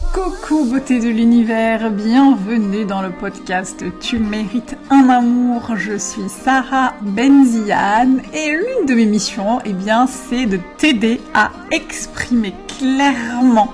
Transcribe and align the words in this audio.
Coucou 0.00 0.64
beauté 0.64 1.00
de 1.00 1.08
l'univers, 1.08 1.90
bienvenue 1.90 2.84
dans 2.84 3.02
le 3.02 3.10
podcast 3.10 3.84
Tu 4.00 4.18
mérites 4.18 4.76
un 4.90 5.08
amour. 5.08 5.76
Je 5.76 5.96
suis 5.96 6.28
Sarah 6.28 6.94
Benziane 7.02 8.22
et 8.34 8.50
l'une 8.50 8.86
de 8.86 8.94
mes 8.94 9.06
missions, 9.06 9.60
eh 9.64 9.72
bien, 9.72 10.06
c'est 10.06 10.46
de 10.46 10.58
t'aider 10.78 11.20
à 11.34 11.50
exprimer 11.70 12.54
clairement 12.78 13.72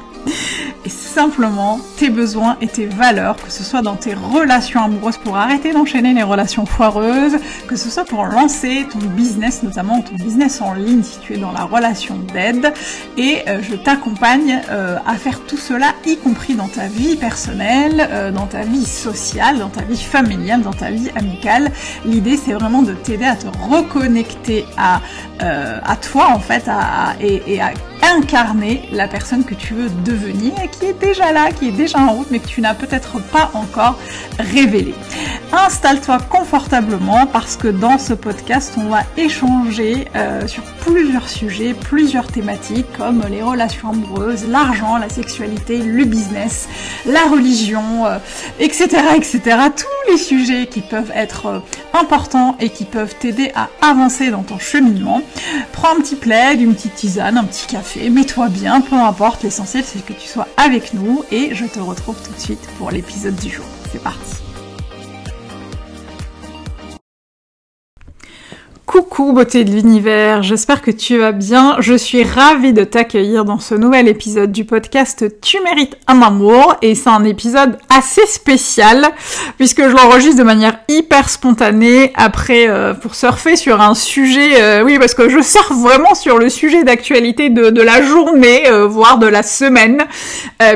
et 0.85 0.89
simplement 0.89 1.81
tes 1.97 2.11
besoins 2.11 2.57
et 2.61 2.69
tes 2.69 2.87
valeurs, 2.87 3.37
que 3.37 3.51
ce 3.51 3.65
soit 3.65 3.83
dans 3.83 3.97
tes 3.97 4.15
relations 4.15 4.83
amoureuses 4.83 5.17
pour 5.17 5.37
arrêter 5.37 5.73
d'enchaîner 5.73 6.15
les 6.15 6.23
relations 6.23 6.67
foireuses, 6.67 7.37
que 7.67 7.77
ce 7.77 7.91
soit 7.91 8.05
pour 8.05 8.25
lancer 8.27 8.87
ton 8.91 8.99
business, 8.99 9.63
notamment 9.63 10.01
ton 10.01 10.15
business 10.15 10.61
en 10.61 10.75
ligne 10.75 11.03
si 11.03 11.19
tu 11.21 11.35
es 11.35 11.39
dans 11.39 11.53
la 11.53 11.65
relation 11.65 12.17
d'aide. 12.33 12.73
Et 13.17 13.43
euh, 13.49 13.61
je 13.63 13.75
t'accompagne 13.75 14.61
euh, 14.71 14.97
à 15.07 15.15
faire 15.15 15.41
tout 15.41 15.57
cela, 15.57 15.95
y 16.07 16.17
compris 16.17 16.55
dans 16.55 16.69
ta 16.69 16.87
vie 16.87 17.17
personnelle, 17.17 18.09
euh, 18.11 18.31
dans 18.31 18.47
ta 18.47 18.63
vie 18.63 18.87
sociale, 18.87 19.59
dans 19.59 19.69
ta 19.69 19.83
vie 19.83 20.03
familiale, 20.03 20.63
dans 20.63 20.73
ta 20.73 20.91
vie 20.91 21.11
amicale. 21.17 21.71
L'idée 22.05 22.37
c'est 22.37 22.53
vraiment 22.53 22.83
de 22.83 22.93
t'aider 22.93 23.27
à 23.27 23.37
te 23.37 23.47
reconnecter 23.69 24.65
à, 24.77 25.01
à 25.41 25.97
toi 25.97 26.29
en 26.31 26.41
fait 26.41 26.65
à, 26.69 27.15
et, 27.21 27.43
et 27.47 27.61
à 27.61 27.73
incarner 28.17 28.89
la 28.93 29.09
personne 29.09 29.45
que 29.45 29.55
tu 29.55 29.75
veux 29.75 29.91
devenir 30.05 30.53
et 30.63 30.69
qui 30.69 30.87
est 30.87 30.99
déjà 30.99 31.33
là, 31.33 31.53
qui 31.53 31.69
est 31.69 31.73
déjà 31.73 31.99
en 31.99 32.13
route, 32.13 32.29
mais 32.31 32.39
que 32.39 32.47
tu 32.47 32.61
n'as 32.61 32.75
peut-être 32.75 33.21
pas 33.21 33.51
encore 33.55 33.99
révélé. 34.39 34.95
Installe-toi 35.53 36.19
confortablement 36.29 37.27
parce 37.27 37.57
que 37.57 37.69
dans 37.69 37.99
ce 37.99 38.15
podcast, 38.15 38.75
on 38.77 38.89
va 38.89 39.03
échanger 39.17 40.07
euh, 40.15 40.47
sur 40.47 40.63
plusieurs 40.85 41.29
sujets, 41.29 41.75
plusieurs 41.75 42.27
thématiques 42.27 42.87
comme 42.97 43.23
les 43.31 43.43
relations 43.43 43.91
amoureuses, 43.91 44.47
l'argent, 44.49 44.97
la 44.97 45.09
sexualité, 45.09 45.79
le 45.79 46.05
business, 46.05 46.69
la 47.07 47.25
religion, 47.25 48.07
etc., 48.59 48.89
euh, 48.95 49.17
etc. 49.17 49.41
Tous 49.77 50.11
les 50.11 50.19
sujets 50.19 50.67
qui 50.67 50.81
peuvent 50.81 51.13
être 51.15 51.47
euh, 51.47 51.59
importants 51.95 52.57
et 52.61 52.71
qui 52.71 52.85
peuvent 52.85 53.15
t'aider 53.19 53.53
à 53.55 53.69
avancer 53.81 54.31
dans 54.31 54.43
ton 54.43 54.59
cheminement. 54.59 55.23
Prends 55.73 55.97
un 55.97 56.01
petit 56.01 56.17
plaid, 56.17 56.61
une 56.61 56.75
petite 56.75 56.95
tisane, 56.95 57.37
un 57.37 57.45
petit 57.45 57.67
café 57.67 57.98
mets-toi 58.11 58.49
bien, 58.49 58.81
peu 58.81 58.97
importe, 58.97 59.43
l'essentiel 59.43 59.85
c'est 59.85 60.05
que 60.05 60.13
tu 60.13 60.29
sois 60.29 60.49
avec 60.57 60.95
nous 60.95 61.25
et 61.31 61.55
je 61.55 61.67
te 61.67 61.81
retrouve 61.81 62.17
tout 62.23 62.33
de 62.33 62.41
suite 62.41 62.69
pour 62.79 62.91
l'épisode 62.91 63.37
du 63.37 63.51
jour. 63.51 63.67
C'est 63.91 64.03
parti 64.03 64.48
Coucou 68.99 69.33
beauté 69.33 69.63
de 69.63 69.71
l'univers, 69.71 70.43
j'espère 70.43 70.83
que 70.83 70.91
tu 70.91 71.19
vas 71.19 71.31
bien. 71.31 71.77
Je 71.79 71.95
suis 71.95 72.25
ravie 72.25 72.73
de 72.73 72.83
t'accueillir 72.83 73.45
dans 73.45 73.61
ce 73.61 73.77
nouvel 73.77 74.09
épisode 74.09 74.51
du 74.51 74.65
podcast 74.65 75.25
Tu 75.41 75.59
mérites 75.63 75.97
un 76.09 76.21
amour 76.21 76.75
et 76.83 76.97
c'est 76.97 77.09
un 77.09 77.23
épisode 77.23 77.79
assez 77.97 78.27
spécial 78.27 79.07
puisque 79.57 79.89
je 79.89 79.95
l'enregistre 79.95 80.39
de 80.39 80.43
manière 80.43 80.81
hyper 80.89 81.29
spontanée 81.29 82.13
après 82.17 82.69
euh, 82.69 82.93
pour 82.93 83.15
surfer 83.15 83.55
sur 83.55 83.81
un 83.81 83.95
sujet, 83.95 84.61
euh, 84.61 84.83
oui 84.83 84.99
parce 84.99 85.15
que 85.15 85.29
je 85.29 85.43
surfe 85.43 85.71
vraiment 85.81 86.17
sur 86.17 86.37
le 86.37 86.49
sujet 86.49 86.83
d'actualité 86.83 87.51
de, 87.51 87.81
la 87.81 88.03
journée, 88.03 88.69
euh, 88.69 88.89
voire 88.89 89.19
de 89.19 89.29
la 89.29 89.45
semaine, 89.45 90.03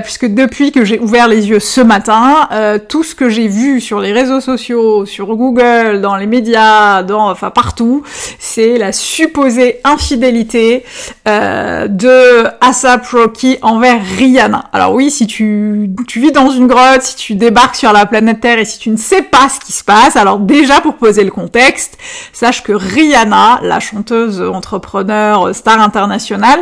puisque 0.04 0.26
depuis 0.26 0.70
que 0.70 0.84
j'ai 0.84 1.00
ouvert 1.00 1.26
les 1.26 1.48
yeux 1.48 1.58
ce 1.58 1.80
matin, 1.80 2.48
tout 2.88 3.02
ce 3.02 3.16
que 3.16 3.28
j'ai 3.28 3.48
vu 3.48 3.80
sur 3.80 3.98
les 3.98 4.12
réseaux 4.12 4.40
sociaux, 4.40 5.06
sur 5.06 5.34
Google, 5.34 6.00
dans 6.00 6.14
les 6.16 6.26
médias, 6.26 7.02
dans 7.02 7.28
enfin 7.28 7.50
partout, 7.50 8.04
c'est 8.38 8.78
la 8.78 8.92
supposée 8.92 9.80
infidélité 9.84 10.84
euh, 11.28 11.88
de 11.88 12.44
ASAP 12.60 13.06
Rocky 13.06 13.58
envers 13.62 14.00
Rihanna. 14.18 14.66
Alors 14.72 14.94
oui, 14.94 15.10
si 15.10 15.26
tu, 15.26 15.90
vis 16.16 16.32
dans 16.32 16.50
une 16.50 16.66
grotte, 16.66 17.02
si 17.02 17.16
tu 17.16 17.34
débarques 17.34 17.76
sur 17.76 17.92
la 17.92 18.06
planète 18.06 18.40
Terre 18.40 18.58
et 18.58 18.64
si 18.64 18.78
tu 18.78 18.90
ne 18.90 18.96
sais 18.96 19.22
pas 19.22 19.48
ce 19.48 19.64
qui 19.64 19.72
se 19.72 19.84
passe, 19.84 20.16
alors 20.16 20.38
déjà 20.38 20.80
pour 20.80 20.94
poser 20.94 21.24
le 21.24 21.30
contexte, 21.30 21.98
sache 22.32 22.62
que 22.62 22.72
Rihanna, 22.72 23.60
la 23.62 23.80
chanteuse 23.80 24.42
entrepreneur 24.42 25.54
star 25.54 25.80
internationale, 25.80 26.60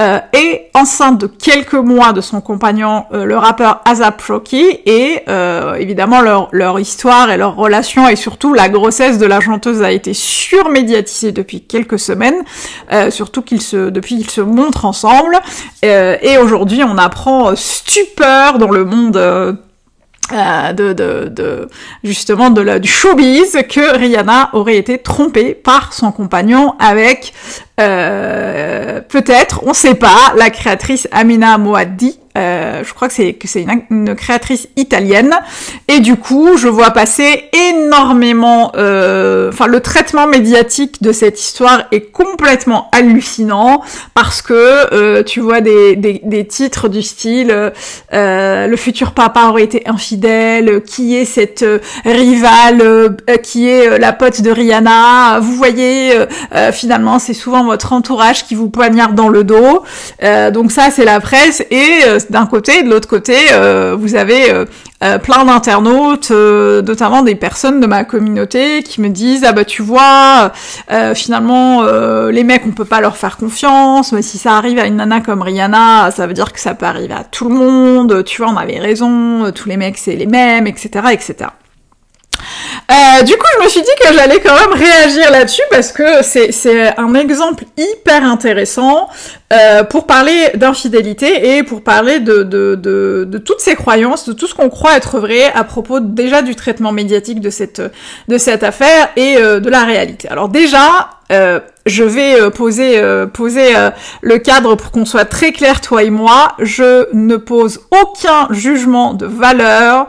euh, 0.00 0.18
est 0.32 0.70
enceinte 0.74 1.20
de 1.20 1.26
quelques 1.26 1.74
mois 1.74 2.12
de 2.12 2.20
son 2.20 2.40
compagnon, 2.40 3.04
euh, 3.12 3.24
le 3.24 3.36
rappeur 3.36 3.82
ASAP 3.84 4.20
Rocky, 4.22 4.64
et 4.86 5.22
euh, 5.28 5.74
évidemment 5.74 6.20
leur, 6.20 6.48
leur 6.52 6.78
histoire 6.78 7.30
et 7.30 7.36
leur 7.36 7.56
relation 7.56 8.08
et 8.08 8.16
surtout 8.16 8.54
la 8.54 8.68
grossesse 8.68 9.18
de 9.18 9.26
la 9.26 9.40
chanteuse 9.40 9.82
a 9.82 9.92
été 9.92 10.14
surmédiatisée 10.14 10.87
depuis 11.32 11.62
quelques 11.62 11.98
semaines, 11.98 12.42
euh, 12.92 13.10
surtout 13.10 13.42
qu'ils 13.42 13.62
se, 13.62 13.90
depuis 13.90 14.16
qu'ils 14.16 14.30
se 14.30 14.40
montrent 14.40 14.84
ensemble. 14.84 15.38
Euh, 15.84 16.16
et 16.22 16.38
aujourd'hui, 16.38 16.82
on 16.84 16.98
apprend 16.98 17.54
stupeur 17.56 18.58
dans 18.58 18.70
le 18.70 18.84
monde. 18.84 19.16
Euh, 19.16 19.52
de, 20.74 21.68
justement 22.04 22.50
de 22.50 22.60
la, 22.60 22.78
du 22.78 22.88
showbiz 22.88 23.56
que 23.66 23.96
Rihanna 23.96 24.50
aurait 24.52 24.76
été 24.76 24.98
trompée 24.98 25.54
par 25.54 25.94
son 25.94 26.12
compagnon 26.12 26.74
avec 26.78 27.32
peut-être, 27.78 29.62
on 29.64 29.72
sait 29.72 29.94
pas, 29.94 30.34
la 30.36 30.50
créatrice 30.50 31.08
Amina 31.12 31.56
Moaddi, 31.56 32.18
euh, 32.36 32.84
je 32.84 32.94
crois 32.94 33.08
que 33.08 33.14
c'est 33.14 33.32
que 33.32 33.48
c'est 33.48 33.66
une, 33.90 34.14
créatrice 34.14 34.68
italienne. 34.76 35.34
Et 35.88 36.00
du 36.00 36.16
coup 36.16 36.56
je 36.56 36.68
vois 36.68 36.90
passer 36.90 37.44
énormément 37.52 38.72
euh, 38.76 39.50
enfin 39.50 39.66
le 39.66 39.80
traitement 39.80 40.26
médiatique 40.26 41.02
de 41.02 41.12
cette 41.12 41.40
histoire 41.40 41.84
est 41.90 42.12
complètement 42.12 42.88
hallucinant 42.92 43.82
parce 44.14 44.42
que 44.42 44.54
euh, 44.94 45.22
tu 45.22 45.40
vois 45.40 45.60
des, 45.60 45.96
des, 45.96 46.20
des, 46.24 46.46
titres 46.46 46.88
du 46.88 47.02
style 47.02 47.72
le 48.12 48.76
futur 48.76 49.12
papa 49.12 49.48
aurait 49.48 49.64
été 49.64 49.82
infidèle 49.86 50.82
qui 50.82 51.16
est 51.16 51.24
cette 51.24 51.64
rivale 52.04 53.16
qui 53.42 53.68
est 53.68 53.98
la 53.98 54.12
pote 54.12 54.40
de 54.42 54.50
Rihanna. 54.50 55.40
Vous 55.40 55.54
voyez 55.54 56.12
finalement 56.72 57.18
c'est 57.18 57.34
souvent 57.34 57.64
votre 57.64 57.92
entourage 57.92 58.44
qui 58.46 58.54
vous 58.54 58.68
poignarde 58.68 59.14
dans 59.14 59.28
le 59.28 59.44
dos. 59.44 59.82
Donc 60.52 60.72
ça 60.72 60.90
c'est 60.90 61.04
la 61.04 61.20
presse. 61.20 61.62
Et 61.70 62.00
d'un 62.30 62.46
côté, 62.46 62.82
de 62.82 62.90
l'autre 62.90 63.08
côté, 63.08 63.36
euh, 63.52 63.96
vous 63.98 64.14
avez 64.14 64.50
euh, 64.50 64.64
euh, 65.02 65.18
plein 65.18 65.44
d'internautes, 65.44 66.30
notamment 66.30 67.22
des 67.22 67.34
personnes 67.34 67.80
de 67.80 67.86
ma 67.86 68.04
communauté, 68.04 68.82
qui 68.82 69.00
me 69.00 69.08
disent 69.08 69.44
ah 69.44 69.52
bah 69.52 69.64
tu 69.64 69.82
vois, 69.82 70.52
finalement 71.14 71.84
les 72.30 72.44
mecs 72.44 72.62
on 72.66 72.72
peut 72.72 72.84
pas 72.84 73.00
leur 73.00 73.16
faire 73.16 73.36
confiance, 73.36 74.12
mais 74.12 74.22
si 74.22 74.38
ça 74.38 74.54
arrive 74.54 74.78
à 74.78 74.86
une 74.86 74.96
nana 74.96 75.20
comme 75.20 75.42
Rihanna, 75.42 76.10
ça 76.10 76.26
veut 76.26 76.34
dire 76.34 76.52
que 76.52 76.60
ça 76.60 76.74
peut 76.74 76.86
arriver 76.86 77.14
à 77.14 77.24
tout 77.24 77.48
le 77.48 77.54
monde. 77.54 78.24
Tu 78.24 78.42
vois, 78.42 78.50
on 78.50 78.56
avait 78.56 78.78
raison, 78.78 79.50
tous 79.52 79.68
les 79.68 79.76
mecs 79.76 79.98
c'est 79.98 80.16
les 80.16 80.26
mêmes, 80.26 80.66
etc., 80.66 80.90
etc. 81.12 81.50
Euh, 82.90 83.22
du 83.22 83.32
coup, 83.36 83.46
je 83.58 83.64
me 83.64 83.68
suis 83.68 83.82
dit 83.82 83.90
que 84.02 84.14
j'allais 84.14 84.40
quand 84.40 84.54
même 84.54 84.72
réagir 84.72 85.30
là-dessus 85.30 85.62
parce 85.70 85.92
que 85.92 86.22
c'est 86.22 86.98
un 86.98 87.14
exemple 87.14 87.64
hyper 87.76 88.24
intéressant 88.24 89.08
euh, 89.52 89.82
pour 89.84 90.06
parler 90.06 90.50
d'infidélité 90.54 91.56
et 91.56 91.62
pour 91.62 91.82
parler 91.82 92.20
de, 92.20 93.38
toutes 93.44 93.60
ces 93.60 93.74
croyances, 93.74 94.26
de 94.28 94.32
tout 94.32 94.46
ce 94.46 94.54
qu'on 94.54 94.70
croit 94.70 94.96
être 94.96 95.18
vrai 95.18 95.52
à 95.54 95.64
propos 95.64 96.00
déjà 96.00 96.42
du 96.42 96.54
traitement 96.54 96.92
médiatique 96.92 97.40
de 97.40 97.50
cette, 97.50 97.82
de 98.28 98.38
cette 98.38 98.62
affaire 98.62 99.10
et 99.16 99.36
euh, 99.36 99.60
de 99.60 99.68
la 99.68 99.84
réalité. 99.84 100.28
Alors 100.28 100.48
déjà, 100.48 101.10
euh, 101.30 101.60
je 101.86 102.04
vais 102.04 102.40
euh, 102.40 102.50
poser, 102.50 102.98
euh, 103.02 103.90
le 104.20 104.38
cadre 104.38 104.74
pour 104.74 104.90
qu'on 104.90 105.04
soit 105.04 105.24
très 105.24 105.52
clair, 105.52 105.80
toi 105.80 106.02
et 106.02 106.10
moi. 106.10 106.52
Je 106.58 107.06
ne 107.14 107.36
pose 107.36 107.80
aucun 107.90 108.48
jugement 108.50 109.14
de 109.14 109.26
valeur 109.26 110.08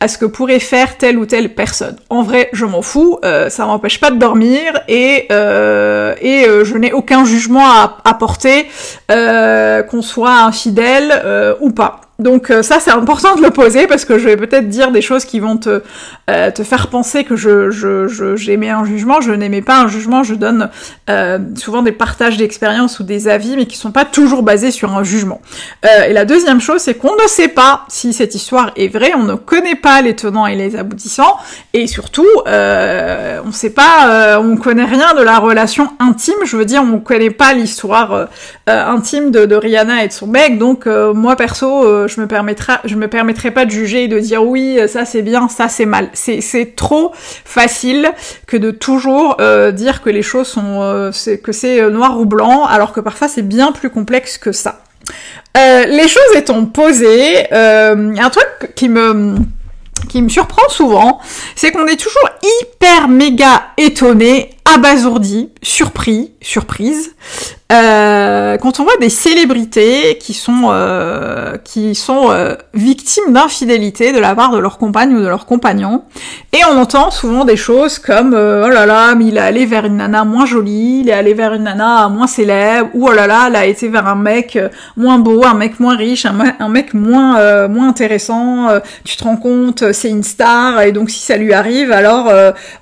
à 0.00 0.08
ce 0.08 0.18
que 0.18 0.26
pourrait 0.26 0.58
faire 0.58 0.96
telle 0.96 1.18
ou 1.18 1.26
telle 1.26 1.54
personne. 1.54 1.96
En 2.08 2.22
vrai, 2.22 2.48
je 2.52 2.64
m'en 2.64 2.82
fous, 2.82 3.18
ça 3.48 3.66
m'empêche 3.66 4.00
pas 4.00 4.10
de 4.10 4.16
dormir 4.16 4.80
et, 4.88 5.26
et 5.30 6.46
je 6.64 6.76
n'ai 6.76 6.92
aucun 6.92 7.24
jugement 7.24 7.66
à 7.66 7.98
apporter, 8.04 8.66
qu'on 9.08 10.02
soit 10.02 10.42
infidèle 10.42 11.56
ou 11.60 11.70
pas. 11.70 12.09
Donc 12.20 12.50
euh, 12.50 12.62
ça 12.62 12.80
c'est 12.80 12.90
important 12.90 13.34
de 13.34 13.42
le 13.42 13.50
poser 13.50 13.86
parce 13.86 14.04
que 14.04 14.18
je 14.18 14.26
vais 14.28 14.36
peut-être 14.36 14.68
dire 14.68 14.92
des 14.92 15.00
choses 15.00 15.24
qui 15.24 15.40
vont 15.40 15.56
te, 15.56 15.82
euh, 16.28 16.50
te 16.50 16.62
faire 16.62 16.88
penser 16.88 17.24
que 17.24 17.34
je, 17.34 18.34
j'aimais 18.36 18.68
un 18.68 18.84
jugement, 18.84 19.22
je 19.22 19.32
n'aimais 19.32 19.62
pas 19.62 19.80
un 19.80 19.88
jugement, 19.88 20.22
je 20.22 20.34
donne 20.34 20.68
euh, 21.08 21.38
souvent 21.56 21.80
des 21.80 21.92
partages 21.92 22.36
d'expériences 22.36 23.00
ou 23.00 23.04
des 23.04 23.26
avis 23.26 23.56
mais 23.56 23.64
qui 23.64 23.78
sont 23.78 23.90
pas 23.90 24.04
toujours 24.04 24.42
basés 24.42 24.70
sur 24.70 24.94
un 24.94 25.02
jugement. 25.02 25.40
et 25.82 26.12
la 26.12 26.26
deuxième 26.26 26.60
chose 26.60 26.82
c'est 26.82 26.94
qu'on 26.94 27.14
ne 27.14 27.26
sait 27.26 27.48
pas 27.48 27.86
si 27.88 28.12
cette 28.12 28.34
histoire 28.34 28.70
est 28.76 28.88
vraie, 28.88 29.12
on 29.16 29.22
ne 29.22 29.34
connaît 29.34 29.74
pas 29.74 30.02
les 30.02 30.14
tenants 30.14 30.46
et 30.46 30.56
les 30.56 30.76
aboutissants. 30.76 31.38
Et 31.72 31.86
surtout 31.86 32.28
on 32.46 33.52
sait 33.52 33.70
pas, 33.70 34.38
on 34.40 34.56
connaît 34.56 34.84
rien 34.84 35.14
de 35.14 35.22
la 35.22 35.38
relation 35.38 35.88
intime, 35.98 36.34
je 36.44 36.56
veux 36.56 36.66
dire 36.66 36.82
on 36.82 36.98
connaît 36.98 37.30
pas 37.30 37.54
l'histoire 37.54 38.28
intime 38.66 39.30
de, 39.30 39.46
de, 39.46 39.54
Rihanna 39.54 40.04
et 40.04 40.08
de 40.08 40.12
son 40.12 40.26
mec. 40.26 40.58
Donc 40.58 40.86
moi 40.86 41.36
perso 41.36 42.08
je 42.10 42.20
me 42.20 42.26
permettrai, 42.26 42.74
je 42.84 42.94
me 42.96 43.08
permettrai 43.08 43.50
pas 43.50 43.64
de 43.64 43.70
juger 43.70 44.04
et 44.04 44.08
de 44.08 44.18
dire 44.18 44.44
oui, 44.44 44.78
ça 44.88 45.04
c'est 45.04 45.22
bien, 45.22 45.48
ça 45.48 45.68
c'est 45.68 45.86
mal. 45.86 46.08
C'est, 46.12 46.76
trop 46.76 47.12
facile 47.14 48.10
que 48.46 48.56
de 48.56 48.70
toujours 48.70 49.36
euh, 49.40 49.72
dire 49.72 50.02
que 50.02 50.10
les 50.10 50.22
choses 50.22 50.48
sont, 50.48 50.82
euh, 50.82 51.10
que 51.42 51.52
c'est 51.52 51.80
euh, 51.80 51.90
noir 51.90 52.18
ou 52.20 52.26
blanc, 52.26 52.64
alors 52.64 52.92
que 52.92 53.00
parfois 53.00 53.28
c'est 53.28 53.42
bien 53.42 53.72
plus 53.72 53.90
complexe 53.90 54.38
que 54.38 54.52
ça. 54.52 54.82
Les 55.56 56.08
choses 56.08 56.36
étant 56.36 56.64
posées, 56.64 57.52
un 57.52 58.30
truc 58.30 58.74
qui 58.74 58.88
me 58.88 60.28
surprend 60.28 60.68
souvent, 60.68 61.20
c'est 61.56 61.72
qu'on 61.72 61.86
est 61.86 61.96
toujours 61.96 62.28
hyper 62.42 63.08
méga 63.08 63.64
étonné, 63.76 64.50
abasourdi, 64.64 65.50
surpris, 65.62 66.32
surprise, 66.40 67.14
quand 68.60 68.80
on 68.80 68.84
voit 68.84 68.96
des 69.00 69.08
célébrités 69.08 70.18
qui 70.18 70.34
sont 70.34 70.68
euh, 70.70 71.56
qui 71.64 71.94
sont 71.94 72.30
euh, 72.30 72.54
victimes 72.74 73.32
d'infidélité 73.32 74.12
de 74.12 74.18
la 74.18 74.34
part 74.34 74.50
de 74.50 74.58
leur 74.58 74.78
compagne 74.78 75.14
ou 75.14 75.20
de 75.20 75.26
leur 75.26 75.46
compagnon, 75.46 76.04
et 76.52 76.60
on 76.70 76.78
entend 76.78 77.10
souvent 77.10 77.44
des 77.44 77.56
choses 77.56 77.98
comme 77.98 78.34
oh 78.34 78.68
là 78.68 78.86
là, 78.86 79.14
mais 79.14 79.26
il 79.26 79.36
est 79.36 79.40
allé 79.40 79.66
vers 79.66 79.86
une 79.86 79.96
nana 79.96 80.24
moins 80.24 80.46
jolie, 80.46 81.00
il 81.00 81.08
est 81.08 81.12
allé 81.12 81.34
vers 81.34 81.54
une 81.54 81.64
nana 81.64 82.08
moins 82.08 82.26
célèbre, 82.26 82.90
ou 82.94 83.08
oh 83.08 83.12
là 83.12 83.26
là, 83.26 83.48
il 83.50 83.56
a 83.56 83.66
été 83.66 83.88
vers 83.88 84.06
un 84.06 84.14
mec 84.14 84.58
moins 84.96 85.18
beau, 85.18 85.44
un 85.44 85.54
mec 85.54 85.80
moins 85.80 85.96
riche, 85.96 86.26
un, 86.26 86.68
mec 86.68 86.94
moins 86.94 87.68
moins 87.68 87.88
intéressant. 87.88 88.68
tu 89.04 89.16
te 89.16 89.24
rends 89.24 89.36
compte, 89.36 89.92
c'est 89.92 90.10
une 90.10 90.22
star, 90.22 90.80
et 90.82 90.92
donc 90.92 91.10
si 91.10 91.20
ça 91.20 91.36
lui 91.36 91.52
arrive, 91.52 91.92
alors 91.92 92.30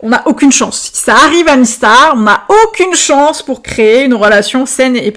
on 0.00 0.08
n'a 0.08 0.22
aucune 0.26 0.52
chance. 0.52 0.90
Si 0.92 1.02
ça 1.02 1.14
arrive 1.14 1.48
à 1.48 1.54
une 1.54 1.64
star, 1.64 2.14
on 2.16 2.20
n'a 2.20 2.42
aucune 2.48 2.94
chance 2.94 3.42
pour 3.42 3.62
créer 3.62 4.04
une 4.04 4.14
relation 4.14 4.66
saine 4.66 4.96
et 4.96 5.10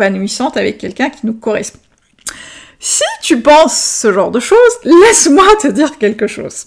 avec 0.55 0.77
quelqu'un 0.77 1.09
qui 1.09 1.25
nous 1.25 1.33
correspond. 1.33 1.79
Si 2.79 3.03
tu 3.21 3.41
penses 3.41 3.79
ce 3.79 4.11
genre 4.11 4.31
de 4.31 4.39
choses, 4.39 4.57
laisse-moi 4.83 5.45
te 5.61 5.67
dire 5.67 5.97
quelque 5.99 6.27
chose. 6.27 6.65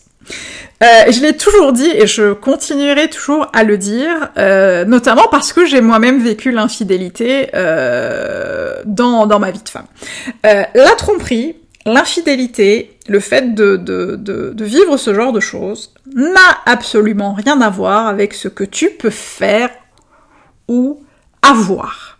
Euh, 0.82 1.10
je 1.10 1.20
l'ai 1.20 1.36
toujours 1.36 1.72
dit 1.72 1.90
et 1.90 2.06
je 2.06 2.32
continuerai 2.32 3.08
toujours 3.08 3.46
à 3.52 3.64
le 3.64 3.78
dire, 3.78 4.30
euh, 4.38 4.84
notamment 4.84 5.28
parce 5.30 5.52
que 5.52 5.66
j'ai 5.66 5.80
moi-même 5.80 6.22
vécu 6.22 6.50
l'infidélité 6.50 7.48
euh, 7.54 8.74
dans, 8.84 9.26
dans 9.26 9.38
ma 9.38 9.50
vie 9.50 9.62
de 9.62 9.68
femme. 9.68 9.86
la 10.42 10.94
tromperie, 10.96 11.56
l'infidélité, 11.86 12.96
le 13.08 13.20
fait 13.20 13.54
de, 13.54 13.76
de, 13.76 14.16
de, 14.16 14.64
vivre 14.64 14.96
ce 14.96 15.14
genre 15.14 15.32
de 15.32 15.40
choses 15.40 15.92
n'a 16.14 16.58
absolument 16.66 17.34
rien 17.34 17.60
à 17.60 17.70
voir 17.70 18.06
avec 18.06 18.34
ce 18.34 18.48
que 18.48 18.64
tu 18.64 18.90
peux 18.90 19.10
faire 19.10 19.70
ou 20.68 21.02
avoir. 21.42 22.13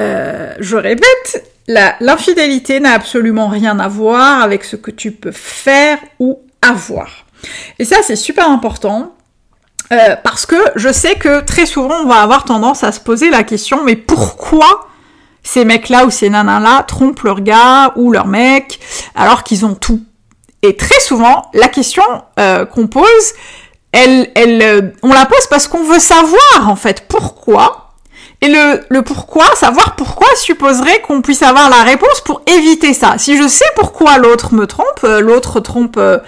Euh, 0.00 0.54
je 0.58 0.76
répète, 0.76 1.50
l'infidélité 1.68 2.80
n'a 2.80 2.92
absolument 2.92 3.48
rien 3.48 3.78
à 3.78 3.88
voir 3.88 4.42
avec 4.42 4.64
ce 4.64 4.76
que 4.76 4.90
tu 4.90 5.12
peux 5.12 5.32
faire 5.32 5.98
ou 6.18 6.40
avoir. 6.62 7.26
Et 7.78 7.84
ça, 7.84 7.98
c'est 8.02 8.16
super 8.16 8.50
important. 8.50 9.14
Euh, 9.92 10.16
parce 10.22 10.46
que 10.46 10.56
je 10.76 10.92
sais 10.92 11.16
que 11.16 11.40
très 11.40 11.66
souvent 11.66 12.02
on 12.04 12.06
va 12.06 12.22
avoir 12.22 12.44
tendance 12.44 12.84
à 12.84 12.92
se 12.92 13.00
poser 13.00 13.28
la 13.28 13.42
question 13.42 13.82
mais 13.84 13.96
pourquoi 13.96 14.86
ces 15.42 15.64
mecs-là 15.64 16.04
ou 16.04 16.10
ces 16.10 16.30
nanas-là 16.30 16.84
trompent 16.84 17.24
leur 17.24 17.40
gars 17.40 17.92
ou 17.96 18.12
leur 18.12 18.28
mec 18.28 18.78
alors 19.16 19.42
qu'ils 19.42 19.66
ont 19.66 19.74
tout? 19.74 20.00
Et 20.62 20.76
très 20.76 21.00
souvent 21.00 21.50
la 21.54 21.66
question 21.66 22.04
euh, 22.38 22.66
qu'on 22.66 22.86
pose, 22.86 23.32
elle, 23.90 24.30
elle, 24.36 24.94
on 25.02 25.12
la 25.12 25.26
pose 25.26 25.48
parce 25.48 25.66
qu'on 25.66 25.82
veut 25.82 25.98
savoir 25.98 26.68
en 26.68 26.76
fait 26.76 27.08
pourquoi 27.08 27.89
et 28.42 28.48
le, 28.48 28.80
le 28.88 29.02
pourquoi, 29.02 29.44
savoir 29.54 29.96
pourquoi 29.96 30.26
supposerait 30.36 31.02
qu'on 31.02 31.20
puisse 31.20 31.42
avoir 31.42 31.68
la 31.68 31.82
réponse 31.82 32.22
pour 32.24 32.40
éviter 32.46 32.94
ça. 32.94 33.18
Si 33.18 33.36
je 33.36 33.46
sais 33.46 33.66
pourquoi 33.76 34.16
l'autre 34.16 34.54
me 34.54 34.66
trompe, 34.66 35.04
euh, 35.04 35.20
l'autre 35.20 35.60
trompe, 35.60 35.96
euh, 35.98 36.18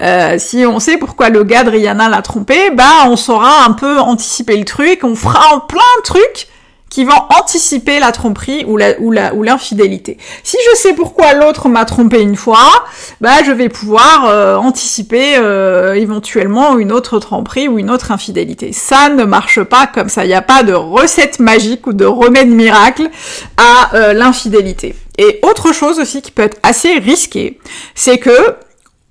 euh, 0.00 0.36
si 0.38 0.66
on 0.66 0.80
sait 0.80 0.96
pourquoi 0.96 1.28
le 1.28 1.44
gars 1.44 1.62
de 1.62 1.70
Rihanna 1.70 2.08
l'a 2.08 2.22
trompé, 2.22 2.70
bah 2.70 3.06
on 3.06 3.16
saura 3.16 3.64
un 3.64 3.72
peu 3.72 4.00
anticiper 4.00 4.56
le 4.56 4.64
truc, 4.64 5.00
on 5.04 5.14
fera 5.14 5.66
plein 5.68 5.80
de 5.98 6.02
trucs 6.02 6.48
qui 6.90 7.04
vont 7.04 7.22
anticiper 7.38 8.00
la 8.00 8.10
tromperie 8.10 8.64
ou 8.66 8.76
l'infidélité. 8.76 10.18
Si 10.42 10.56
je 10.70 10.76
sais 10.76 10.92
pourquoi 10.92 11.34
l'autre 11.34 11.68
m'a 11.68 11.84
trompé 11.84 12.20
une 12.20 12.34
fois, 12.34 12.84
bah 13.20 13.44
je 13.46 13.52
vais 13.52 13.68
pouvoir 13.68 14.26
euh, 14.26 14.56
anticiper 14.56 15.36
euh, 15.36 15.94
éventuellement 15.94 16.78
une 16.78 16.90
autre 16.90 17.20
tromperie 17.20 17.68
ou 17.68 17.78
une 17.78 17.90
autre 17.90 18.10
infidélité. 18.10 18.72
Ça 18.72 19.08
ne 19.08 19.24
marche 19.24 19.62
pas 19.62 19.86
comme 19.86 20.08
ça. 20.08 20.24
Il 20.24 20.28
n'y 20.28 20.34
a 20.34 20.42
pas 20.42 20.64
de 20.64 20.72
recette 20.72 21.38
magique 21.38 21.86
ou 21.86 21.92
de 21.92 22.04
remède 22.04 22.48
miracle 22.48 23.08
à 23.56 23.94
euh, 23.94 24.12
l'infidélité. 24.12 24.96
Et 25.16 25.38
autre 25.42 25.72
chose 25.72 26.00
aussi 26.00 26.22
qui 26.22 26.32
peut 26.32 26.42
être 26.42 26.58
assez 26.64 26.94
risqué, 26.94 27.60
c'est 27.94 28.18
que 28.18 28.56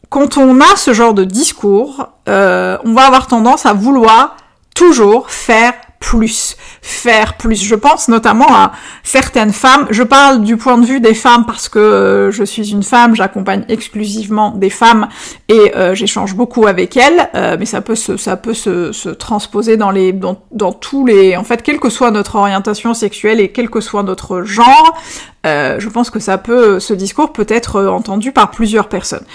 quand 0.09 0.37
on 0.37 0.59
a 0.59 0.75
ce 0.75 0.91
genre 0.91 1.13
de 1.13 1.23
discours, 1.23 2.09
on 2.25 2.93
va 2.93 3.05
avoir 3.05 3.27
tendance 3.27 3.67
à 3.67 3.73
vouloir 3.73 4.37
toujours 4.73 5.29
faire 5.29 5.73
plus, 5.99 6.55
faire 6.81 7.35
plus. 7.35 7.61
Je 7.61 7.75
pense 7.75 8.07
notamment 8.07 8.47
à 8.49 8.71
certaines 9.03 9.51
femmes. 9.51 9.87
Je 9.89 10.03
parle 10.03 10.43
du 10.43 10.55
point 10.55 10.77
de 10.77 10.85
vue 10.85 11.01
des 11.01 11.13
femmes 11.13 11.45
parce 11.45 11.67
que 11.67 11.79
euh, 11.79 12.31
je 12.31 12.43
suis 12.43 12.71
une 12.71 12.83
femme, 12.83 13.15
j'accompagne 13.15 13.65
exclusivement 13.67 14.51
des 14.51 14.69
femmes 14.69 15.09
et 15.49 15.75
euh, 15.75 15.93
j'échange 15.95 16.35
beaucoup 16.35 16.67
avec 16.67 16.95
elles. 16.95 17.29
Euh, 17.35 17.57
mais 17.59 17.65
ça 17.65 17.81
peut 17.81 17.95
se, 17.95 18.17
ça 18.17 18.37
peut 18.37 18.53
se, 18.53 18.91
se 18.91 19.09
transposer 19.09 19.75
dans 19.75 19.91
les, 19.91 20.13
dans, 20.13 20.71
tous 20.71 21.05
les, 21.05 21.35
en 21.35 21.43
fait, 21.43 21.61
quelle 21.61 21.79
que 21.79 21.89
soit 21.89 22.11
notre 22.11 22.35
orientation 22.35 22.93
sexuelle 22.93 23.39
et 23.39 23.51
quel 23.51 23.69
que 23.69 23.81
soit 23.81 24.03
notre 24.03 24.43
genre. 24.43 24.97
je 25.43 25.89
pense 25.89 26.09
que 26.09 26.19
ça 26.19 26.37
peut, 26.37 26.79
ce 26.79 26.93
discours 26.93 27.33
peut 27.33 27.47
être 27.49 27.83
entendu 27.85 28.31
par 28.31 28.51
plusieurs 28.51 28.87
personnes. 28.87 29.25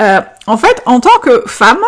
en 0.00 0.56
fait, 0.56 0.82
en 0.86 1.00
tant 1.00 1.18
que 1.22 1.42
femme, 1.46 1.82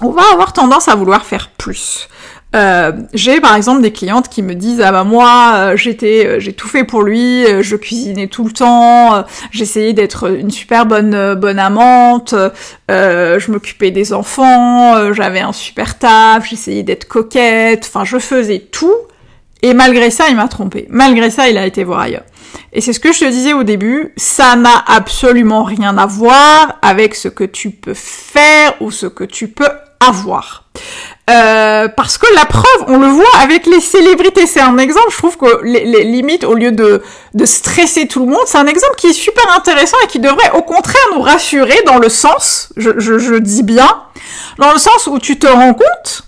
on 0.00 0.10
va 0.10 0.22
avoir 0.32 0.52
tendance 0.52 0.88
à 0.88 0.94
vouloir 0.94 1.24
faire 1.24 1.50
plus. 1.50 2.08
Euh, 2.54 2.92
j'ai 3.14 3.40
par 3.40 3.56
exemple 3.56 3.80
des 3.80 3.92
clientes 3.92 4.28
qui 4.28 4.42
me 4.42 4.54
disent 4.54 4.82
ah 4.82 4.92
bah 4.92 5.04
moi 5.04 5.52
euh, 5.54 5.76
j'étais 5.76 6.26
euh, 6.26 6.38
j'ai 6.38 6.52
tout 6.52 6.68
fait 6.68 6.84
pour 6.84 7.02
lui, 7.02 7.44
je 7.62 7.76
cuisinais 7.76 8.26
tout 8.26 8.44
le 8.44 8.52
temps, 8.52 9.24
j'essayais 9.50 9.94
d'être 9.94 10.30
une 10.30 10.50
super 10.50 10.84
bonne 10.84 11.34
bonne 11.34 11.58
amante, 11.58 12.34
je 12.88 13.50
m'occupais 13.50 13.90
des 13.90 14.12
enfants, 14.12 15.12
j'avais 15.12 15.40
un 15.40 15.52
super 15.52 15.98
taf, 15.98 16.46
j'essayais 16.46 16.82
d'être 16.82 17.08
coquette, 17.08 17.86
enfin 17.86 18.04
je 18.04 18.18
faisais 18.18 18.58
tout 18.58 18.96
et 19.62 19.72
malgré 19.72 20.10
ça 20.10 20.26
il 20.28 20.36
m'a 20.36 20.48
trompé. 20.48 20.86
Malgré 20.90 21.30
ça 21.30 21.48
il 21.48 21.56
a 21.56 21.64
été 21.64 21.84
voir 21.84 22.00
ailleurs. 22.00 22.24
Et 22.74 22.82
c'est 22.82 22.92
ce 22.92 23.00
que 23.00 23.12
je 23.12 23.20
te 23.20 23.30
disais 23.30 23.54
au 23.54 23.62
début, 23.62 24.12
ça 24.16 24.56
n'a 24.56 24.84
absolument 24.86 25.64
rien 25.64 25.96
à 25.96 26.04
voir 26.04 26.78
avec 26.82 27.14
ce 27.14 27.28
que 27.28 27.44
tu 27.44 27.70
peux 27.70 27.94
faire 27.94 28.74
ou 28.80 28.90
ce 28.90 29.06
que 29.06 29.24
tu 29.24 29.48
peux 29.48 29.70
avoir. 30.08 30.64
Euh, 31.30 31.88
parce 31.88 32.18
que 32.18 32.26
la 32.34 32.44
preuve, 32.44 32.84
on 32.88 32.98
le 32.98 33.06
voit 33.06 33.38
avec 33.40 33.66
les 33.66 33.80
célébrités. 33.80 34.46
C'est 34.46 34.60
un 34.60 34.76
exemple, 34.78 35.08
je 35.10 35.18
trouve 35.18 35.36
que 35.36 35.62
les, 35.64 36.04
limites, 36.04 36.44
au 36.44 36.54
lieu 36.54 36.72
de, 36.72 37.02
stresser 37.44 38.08
tout 38.08 38.20
le 38.20 38.26
monde, 38.26 38.42
c'est 38.46 38.58
un 38.58 38.66
exemple 38.66 38.96
qui 38.96 39.08
est 39.08 39.12
super 39.12 39.44
intéressant 39.56 39.96
et 40.04 40.06
qui 40.08 40.18
devrait 40.18 40.50
au 40.54 40.62
contraire 40.62 41.02
nous 41.14 41.22
rassurer 41.22 41.80
dans 41.86 41.98
le 41.98 42.08
sens, 42.08 42.72
je 42.76 43.38
dis 43.38 43.62
bien, 43.62 43.88
dans 44.58 44.72
le 44.72 44.78
sens 44.78 45.06
où 45.06 45.18
tu 45.18 45.38
te 45.38 45.46
rends 45.46 45.74
compte 45.74 46.22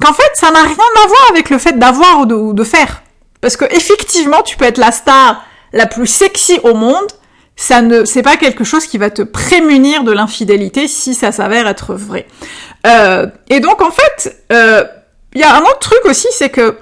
qu'en 0.00 0.12
fait, 0.12 0.30
ça 0.34 0.50
n'a 0.50 0.62
rien 0.62 0.72
à 0.72 1.06
voir 1.06 1.26
avec 1.30 1.50
le 1.50 1.58
fait 1.58 1.78
d'avoir 1.78 2.20
ou 2.20 2.26
de, 2.26 2.34
ou 2.34 2.52
de 2.52 2.64
faire. 2.64 3.02
Parce 3.40 3.56
que 3.56 3.64
effectivement, 3.66 4.42
tu 4.42 4.56
peux 4.56 4.64
être 4.64 4.78
la 4.78 4.92
star 4.92 5.42
la 5.72 5.86
plus 5.86 6.06
sexy 6.06 6.58
au 6.62 6.74
monde, 6.74 7.06
ça 7.56 7.82
ne, 7.82 8.04
c'est 8.04 8.22
pas 8.22 8.36
quelque 8.36 8.64
chose 8.64 8.86
qui 8.86 8.98
va 8.98 9.10
te 9.10 9.22
prémunir 9.22 10.04
de 10.04 10.12
l'infidélité 10.12 10.88
si 10.88 11.14
ça 11.14 11.32
s'avère 11.32 11.68
être 11.68 11.94
vrai. 11.94 12.26
Euh, 12.86 13.26
et 13.48 13.60
donc 13.60 13.80
en 13.80 13.90
fait, 13.90 14.44
il 14.50 14.56
euh, 14.56 14.84
y 15.34 15.42
a 15.42 15.54
un 15.56 15.60
autre 15.60 15.78
truc 15.78 16.04
aussi, 16.04 16.26
c'est 16.32 16.50
que 16.50 16.76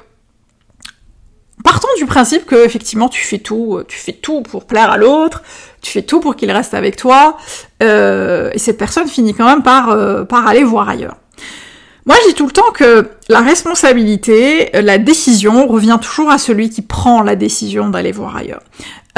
partons 1.63 1.89
du 1.99 2.07
principe 2.07 2.47
que 2.47 2.65
effectivement 2.65 3.09
tu 3.09 3.23
fais 3.23 3.39
tout, 3.39 3.83
tu 3.87 3.99
fais 3.99 4.13
tout 4.13 4.43
pour 4.43 4.67
plaire 4.67 4.91
à 4.91 4.97
l'autre, 4.97 5.43
tu 5.81 5.93
fais 5.93 6.03
tout 6.03 6.21
pour 6.21 6.37
qu'il 6.37 6.51
reste 6.51 6.75
avec 6.75 6.97
toi, 6.97 7.37
euh, 7.83 8.51
et 8.53 8.59
cette 8.59 8.79
personne 8.79 9.09
finit 9.09 9.35
quand 9.35 9.47
même 9.47 9.63
par 9.63 9.91
euh, 9.91 10.25
par 10.25 10.47
aller 10.47 10.65
voir 10.65 10.89
ailleurs. 10.89 11.17
Moi, 12.05 12.17
je 12.23 12.31
dis 12.31 12.35
tout 12.35 12.47
le 12.47 12.53
temps 12.53 12.73
que 12.75 13.11
la 13.29 13.41
responsabilité, 13.41 14.71
la 14.75 14.99
décision 14.99 15.69
revient 15.69 15.99
toujours 16.03 16.31
à 16.33 16.39
celui 16.39 16.69
qui 16.69 16.83
prend 16.83 17.23
la 17.23 17.37
décision 17.37 17.91
d'aller 17.91 18.11
voir 18.11 18.37
ailleurs. 18.37 18.63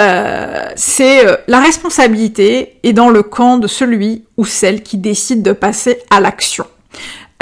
Euh, 0.00 0.66
c'est 0.74 1.26
euh, 1.26 1.36
la 1.46 1.60
responsabilité 1.60 2.78
est 2.82 2.92
dans 2.92 3.10
le 3.10 3.22
camp 3.22 3.58
de 3.58 3.68
celui 3.68 4.24
ou 4.36 4.44
celle 4.44 4.82
qui 4.82 4.98
décide 4.98 5.42
de 5.42 5.52
passer 5.52 5.98
à 6.10 6.20
l'action. 6.20 6.66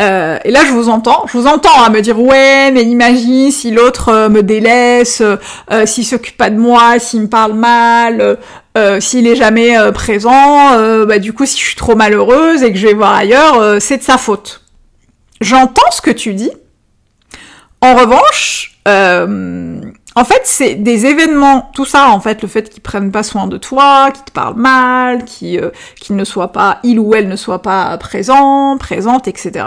Euh, 0.01 0.39
et 0.45 0.51
là, 0.51 0.61
je 0.67 0.73
vous 0.73 0.89
entends, 0.89 1.27
je 1.27 1.37
vous 1.37 1.47
entends 1.47 1.83
à 1.83 1.91
me 1.91 2.01
dire 2.01 2.19
ouais, 2.19 2.71
mais 2.73 2.83
imagine 2.83 3.51
si 3.51 3.71
l'autre 3.71 4.09
euh, 4.09 4.29
me 4.29 4.43
délaisse, 4.43 5.21
euh, 5.23 5.87
s'il 5.87 6.05
s'occupe 6.05 6.37
pas 6.37 6.51
de 6.51 6.59
moi, 6.59 6.99
s'il 6.99 7.23
me 7.23 7.29
parle 7.29 7.53
mal, 7.53 8.39
s'il 9.01 9.27
est 9.27 9.37
jamais 9.37 9.77
présent, 9.93 11.05
bah 11.05 11.19
du 11.19 11.35
coup, 11.35 11.45
si 11.45 11.59
je 11.59 11.65
suis 11.65 11.77
trop 11.77 11.95
malheureuse 11.95 12.63
et 12.63 12.73
que 12.73 12.79
je 12.79 12.87
vais 12.87 12.95
voir 12.95 13.13
ailleurs, 13.13 13.81
c'est 13.81 13.99
de 13.99 14.03
sa 14.03 14.17
faute. 14.17 14.63
J'entends 15.43 15.91
ce 15.91 16.01
que 16.01 16.11
tu 16.11 16.33
dis. 16.33 16.51
En 17.83 17.95
revanche, 17.95 18.79
en 20.15 20.25
fait, 20.25 20.43
c'est 20.45 20.75
des 20.75 21.07
événements, 21.07 21.71
tout 21.75 21.87
ça, 21.87 22.11
en 22.11 22.21
fait, 22.21 22.43
le 22.43 22.49
fait 22.49 22.69
qu'ils 22.69 22.83
prennent 22.83 23.11
pas 23.11 23.23
soin 23.23 23.47
de 23.47 23.57
toi, 23.57 24.11
qu'ils 24.13 24.25
te 24.25 24.33
parlent 24.33 24.59
mal, 24.59 25.25
qu'ils 25.25 25.61
euh, 25.61 25.71
ne 26.11 26.25
soient 26.25 26.53
pas, 26.53 26.81
il 26.83 26.99
ou 27.01 27.15
elle 27.15 27.29
ne 27.29 27.37
soit 27.37 27.63
pas 27.63 27.97
présent, 27.97 28.77
présente, 28.79 29.27
etc. 29.27 29.65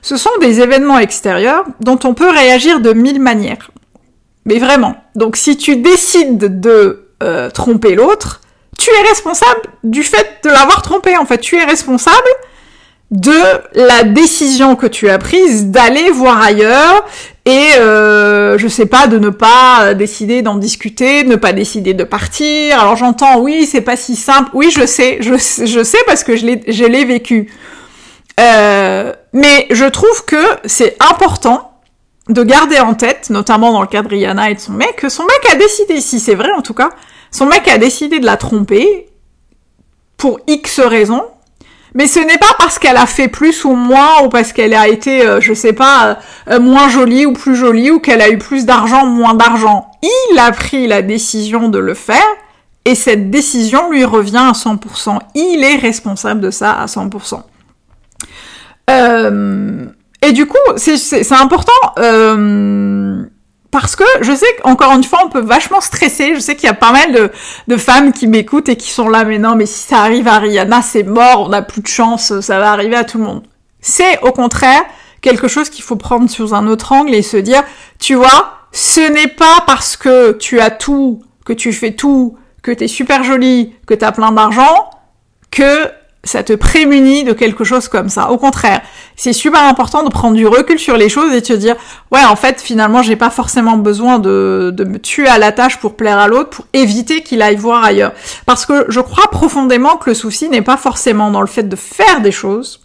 Ce 0.00 0.16
sont 0.16 0.30
des 0.40 0.60
événements 0.60 0.98
extérieurs 0.98 1.64
dont 1.80 1.98
on 2.04 2.14
peut 2.14 2.30
réagir 2.30 2.80
de 2.80 2.92
mille 2.92 3.20
manières. 3.20 3.72
Mais 4.44 4.58
vraiment. 4.58 4.96
Donc, 5.16 5.36
si 5.36 5.56
tu 5.56 5.76
décides 5.76 6.60
de 6.60 7.08
euh, 7.22 7.50
tromper 7.50 7.94
l'autre, 7.94 8.40
tu 8.78 8.90
es 8.90 9.08
responsable 9.08 9.62
du 9.82 10.02
fait 10.02 10.40
de 10.44 10.50
l'avoir 10.50 10.82
trompé. 10.82 11.16
En 11.16 11.26
fait, 11.26 11.38
tu 11.38 11.56
es 11.56 11.64
responsable 11.64 12.16
de 13.12 13.30
la 13.74 14.02
décision 14.04 14.74
que 14.74 14.86
tu 14.86 15.08
as 15.08 15.18
prise 15.18 15.66
d'aller 15.66 16.10
voir 16.10 16.40
ailleurs 16.40 17.04
et 17.44 17.68
euh, 17.76 18.56
je 18.56 18.66
sais 18.68 18.86
pas 18.86 19.06
de 19.06 19.18
ne 19.18 19.28
pas 19.28 19.92
décider 19.94 20.40
d'en 20.40 20.56
discuter, 20.56 21.22
de 21.22 21.28
ne 21.28 21.36
pas 21.36 21.52
décider 21.52 21.92
de 21.92 22.04
partir. 22.04 22.80
Alors 22.80 22.96
j'entends 22.96 23.38
oui 23.38 23.66
c'est 23.70 23.82
pas 23.82 23.96
si 23.96 24.16
simple. 24.16 24.50
Oui 24.54 24.72
je 24.74 24.86
sais, 24.86 25.18
je, 25.20 25.34
je 25.34 25.84
sais 25.84 25.98
parce 26.06 26.24
que 26.24 26.36
je 26.36 26.46
l'ai 26.46 26.62
je 26.66 26.84
l'ai 26.84 27.04
vécu. 27.04 27.52
Euh, 28.40 29.12
mais 29.34 29.66
je 29.70 29.84
trouve 29.84 30.24
que 30.24 30.42
c'est 30.64 30.96
important 31.00 31.72
de 32.28 32.42
garder 32.42 32.78
en 32.78 32.94
tête, 32.94 33.28
notamment 33.28 33.72
dans 33.72 33.82
le 33.82 33.88
cas 33.88 34.02
de 34.02 34.08
Rihanna 34.08 34.50
et 34.50 34.54
de 34.54 34.60
son 34.60 34.72
mec, 34.72 34.96
que 34.96 35.08
son 35.10 35.24
mec 35.24 35.52
a 35.52 35.56
décidé, 35.56 36.00
si 36.00 36.18
c'est 36.18 36.34
vrai 36.34 36.50
en 36.56 36.62
tout 36.62 36.72
cas, 36.72 36.88
son 37.30 37.46
mec 37.46 37.68
a 37.68 37.76
décidé 37.78 38.20
de 38.20 38.26
la 38.26 38.36
tromper 38.36 39.08
pour 40.16 40.40
X 40.46 40.80
raisons, 40.80 41.24
mais 41.94 42.06
ce 42.06 42.20
n'est 42.20 42.38
pas 42.38 42.54
parce 42.58 42.78
qu'elle 42.78 42.96
a 42.96 43.06
fait 43.06 43.28
plus 43.28 43.64
ou 43.64 43.74
moins, 43.74 44.22
ou 44.24 44.28
parce 44.28 44.52
qu'elle 44.52 44.74
a 44.74 44.88
été, 44.88 45.26
euh, 45.26 45.40
je 45.40 45.52
sais 45.52 45.72
pas, 45.72 46.18
euh, 46.50 46.60
moins 46.60 46.88
jolie 46.88 47.26
ou 47.26 47.32
plus 47.32 47.56
jolie, 47.56 47.90
ou 47.90 48.00
qu'elle 48.00 48.22
a 48.22 48.30
eu 48.30 48.38
plus 48.38 48.64
d'argent 48.64 49.06
ou 49.06 49.10
moins 49.10 49.34
d'argent. 49.34 49.90
Il 50.02 50.38
a 50.38 50.50
pris 50.52 50.86
la 50.86 51.02
décision 51.02 51.68
de 51.68 51.78
le 51.78 51.94
faire, 51.94 52.18
et 52.84 52.94
cette 52.94 53.30
décision 53.30 53.90
lui 53.90 54.04
revient 54.04 54.48
à 54.48 54.52
100%. 54.52 55.18
Il 55.34 55.62
est 55.62 55.76
responsable 55.76 56.40
de 56.40 56.50
ça 56.50 56.72
à 56.72 56.86
100%. 56.86 57.42
Euh, 58.90 59.86
et 60.22 60.32
du 60.32 60.46
coup, 60.46 60.58
c'est 60.76 61.32
important. 61.32 61.72
Euh, 61.98 63.24
parce 63.72 63.96
que 63.96 64.04
je 64.20 64.32
sais 64.32 64.46
qu'encore 64.62 64.92
une 64.92 65.02
fois, 65.02 65.20
on 65.24 65.30
peut 65.30 65.40
vachement 65.40 65.80
stresser. 65.80 66.34
Je 66.34 66.40
sais 66.40 66.54
qu'il 66.54 66.66
y 66.66 66.70
a 66.70 66.74
pas 66.74 66.92
mal 66.92 67.12
de, 67.12 67.32
de 67.66 67.76
femmes 67.76 68.12
qui 68.12 68.28
m'écoutent 68.28 68.68
et 68.68 68.76
qui 68.76 68.90
sont 68.90 69.08
là, 69.08 69.24
mais 69.24 69.38
non, 69.38 69.56
mais 69.56 69.66
si 69.66 69.88
ça 69.88 70.00
arrive 70.00 70.28
à 70.28 70.38
Rihanna, 70.38 70.82
c'est 70.82 71.02
mort, 71.02 71.46
on 71.46 71.48
n'a 71.48 71.62
plus 71.62 71.80
de 71.80 71.88
chance, 71.88 72.38
ça 72.40 72.58
va 72.60 72.70
arriver 72.70 72.96
à 72.96 73.04
tout 73.04 73.18
le 73.18 73.24
monde. 73.24 73.42
C'est 73.80 74.20
au 74.20 74.30
contraire 74.30 74.82
quelque 75.22 75.48
chose 75.48 75.70
qu'il 75.70 75.82
faut 75.82 75.96
prendre 75.96 76.28
sous 76.28 76.54
un 76.54 76.66
autre 76.66 76.92
angle 76.92 77.14
et 77.14 77.22
se 77.22 77.38
dire, 77.38 77.64
tu 77.98 78.14
vois, 78.14 78.58
ce 78.72 79.00
n'est 79.00 79.28
pas 79.28 79.64
parce 79.66 79.96
que 79.96 80.32
tu 80.32 80.60
as 80.60 80.70
tout, 80.70 81.22
que 81.46 81.54
tu 81.54 81.72
fais 81.72 81.92
tout, 81.92 82.36
que 82.62 82.72
t'es 82.72 82.88
super 82.88 83.24
jolie, 83.24 83.74
que 83.86 83.94
t'as 83.94 84.12
plein 84.12 84.32
d'argent, 84.32 84.90
que 85.50 85.88
ça 86.24 86.42
te 86.44 86.52
prémunit 86.52 87.24
de 87.24 87.32
quelque 87.32 87.64
chose 87.64 87.88
comme 87.88 88.08
ça. 88.08 88.30
Au 88.30 88.38
contraire, 88.38 88.80
c'est 89.16 89.32
super 89.32 89.62
important 89.64 90.04
de 90.04 90.08
prendre 90.08 90.36
du 90.36 90.46
recul 90.46 90.78
sur 90.78 90.96
les 90.96 91.08
choses 91.08 91.32
et 91.32 91.40
de 91.40 91.46
se 91.46 91.52
dire, 91.52 91.74
ouais, 92.12 92.24
en 92.24 92.36
fait, 92.36 92.60
finalement, 92.60 93.02
j'ai 93.02 93.16
pas 93.16 93.30
forcément 93.30 93.76
besoin 93.76 94.20
de, 94.20 94.72
de 94.72 94.84
me 94.84 94.98
tuer 94.98 95.26
à 95.26 95.38
la 95.38 95.50
tâche 95.50 95.78
pour 95.78 95.96
plaire 95.96 96.18
à 96.18 96.28
l'autre, 96.28 96.50
pour 96.50 96.66
éviter 96.72 97.22
qu'il 97.22 97.42
aille 97.42 97.56
voir 97.56 97.82
ailleurs. 97.82 98.12
Parce 98.46 98.66
que 98.66 98.84
je 98.88 99.00
crois 99.00 99.28
profondément 99.30 99.96
que 99.96 100.10
le 100.10 100.14
souci 100.14 100.48
n'est 100.48 100.62
pas 100.62 100.76
forcément 100.76 101.30
dans 101.30 101.40
le 101.40 101.48
fait 101.48 101.64
de 101.64 101.76
faire 101.76 102.20
des 102.20 102.32
choses, 102.32 102.80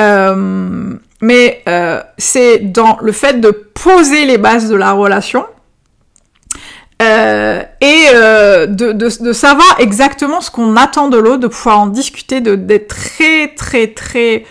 euh, 0.00 0.94
mais 1.20 1.62
euh, 1.68 2.02
c'est 2.18 2.58
dans 2.58 2.98
le 3.00 3.12
fait 3.12 3.40
de 3.40 3.50
poser 3.50 4.24
les 4.24 4.38
bases 4.38 4.70
de 4.70 4.76
la 4.76 4.92
relation 4.92 5.44
euh, 7.02 7.62
et 7.80 8.04
euh, 8.14 8.66
de, 8.66 8.92
de, 8.92 9.22
de, 9.22 9.32
savoir 9.32 9.76
exactement 9.78 10.40
ce 10.40 10.50
qu'on 10.50 10.76
attend 10.76 11.08
de 11.08 11.18
l'autre, 11.18 11.38
de 11.38 11.48
pouvoir 11.48 11.80
en 11.80 11.86
discuter, 11.88 12.40
d'être 12.40 12.88
très 12.88 13.48
très 13.48 13.88
très 13.88 14.44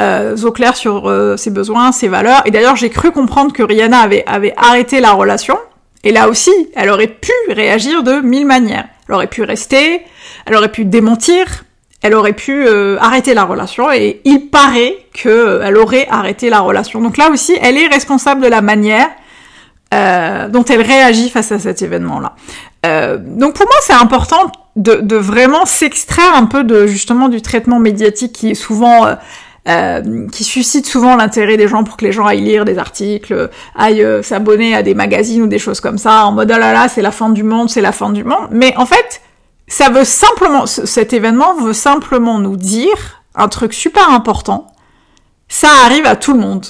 euh, 0.00 0.36
au 0.42 0.50
clair 0.50 0.74
sur 0.76 1.08
euh, 1.08 1.36
ses 1.36 1.50
besoins, 1.50 1.92
ses 1.92 2.08
valeurs. 2.08 2.42
Et 2.46 2.50
d'ailleurs, 2.50 2.74
j'ai 2.74 2.90
cru 2.90 3.12
comprendre 3.12 3.52
que 3.52 3.62
Rihanna 3.62 4.00
avait, 4.00 4.24
avait 4.26 4.54
arrêté 4.56 5.00
la 5.00 5.12
relation. 5.12 5.56
Et 6.02 6.10
là 6.10 6.28
aussi, 6.28 6.50
elle 6.74 6.90
aurait 6.90 7.06
pu 7.06 7.32
réagir 7.48 8.02
de 8.02 8.20
mille 8.20 8.46
manières. 8.46 8.86
Elle 9.08 9.14
aurait 9.14 9.28
pu 9.28 9.42
rester, 9.44 10.02
elle 10.46 10.56
aurait 10.56 10.72
pu 10.72 10.84
démentir, 10.84 11.64
elle 12.02 12.14
aurait 12.14 12.32
pu 12.32 12.66
euh, 12.66 12.98
arrêter 13.00 13.34
la 13.34 13.44
relation. 13.44 13.90
Et 13.92 14.20
il 14.24 14.50
paraît 14.50 14.96
que 15.14 15.60
elle 15.62 15.76
aurait 15.76 16.08
arrêté 16.10 16.50
la 16.50 16.58
relation. 16.58 17.00
Donc 17.00 17.16
là 17.16 17.30
aussi, 17.30 17.56
elle 17.62 17.78
est 17.78 17.86
responsable 17.86 18.42
de 18.42 18.48
la 18.48 18.62
manière 18.62 19.10
euh, 19.94 20.48
dont 20.48 20.64
elle 20.64 20.82
réagit 20.82 21.30
face 21.30 21.52
à 21.52 21.60
cet 21.60 21.80
événement-là. 21.80 22.34
Euh, 22.84 23.16
donc 23.16 23.54
pour 23.54 23.64
moi, 23.64 23.76
c'est 23.82 23.92
important 23.92 24.50
de, 24.74 25.14
vraiment 25.14 25.66
s'extraire 25.66 26.34
un 26.34 26.46
peu 26.46 26.64
de 26.64 26.88
justement 26.88 27.28
du 27.28 27.40
traitement 27.42 27.78
médiatique 27.78 28.32
qui 28.32 28.50
est 28.50 28.54
souvent 28.54 29.06
euh, 29.68 30.28
qui 30.32 30.42
suscite 30.42 30.86
souvent 30.86 31.14
l'intérêt 31.14 31.56
des 31.56 31.68
gens 31.68 31.84
pour 31.84 31.96
que 31.96 32.04
les 32.04 32.10
gens 32.10 32.26
aillent 32.26 32.42
lire 32.42 32.64
des 32.64 32.76
articles, 32.76 33.50
aillent 33.76 34.24
s'abonner 34.24 34.74
à 34.74 34.82
des 34.82 34.94
magazines 34.94 35.42
ou 35.42 35.46
des 35.46 35.60
choses 35.60 35.80
comme 35.80 35.98
ça, 35.98 36.24
en 36.24 36.32
mode 36.32 36.52
oh 36.52 36.58
là 36.58 36.72
là, 36.72 36.88
c'est 36.88 37.02
la 37.02 37.12
fin 37.12 37.30
du 37.30 37.44
monde, 37.44 37.70
c'est 37.70 37.80
la 37.80 37.92
fin 37.92 38.10
du 38.10 38.24
monde. 38.24 38.48
Mais 38.50 38.76
en 38.76 38.86
fait, 38.86 39.20
ça 39.68 39.90
veut 39.90 40.04
simplement, 40.04 40.66
cet 40.66 41.12
événement 41.12 41.54
veut 41.54 41.72
simplement 41.72 42.40
nous 42.40 42.56
dire 42.56 43.22
un 43.36 43.46
truc 43.46 43.72
super 43.72 44.10
important. 44.10 44.66
Ça 45.48 45.68
arrive 45.84 46.06
à 46.06 46.16
tout 46.16 46.32
le 46.32 46.40
monde. 46.40 46.66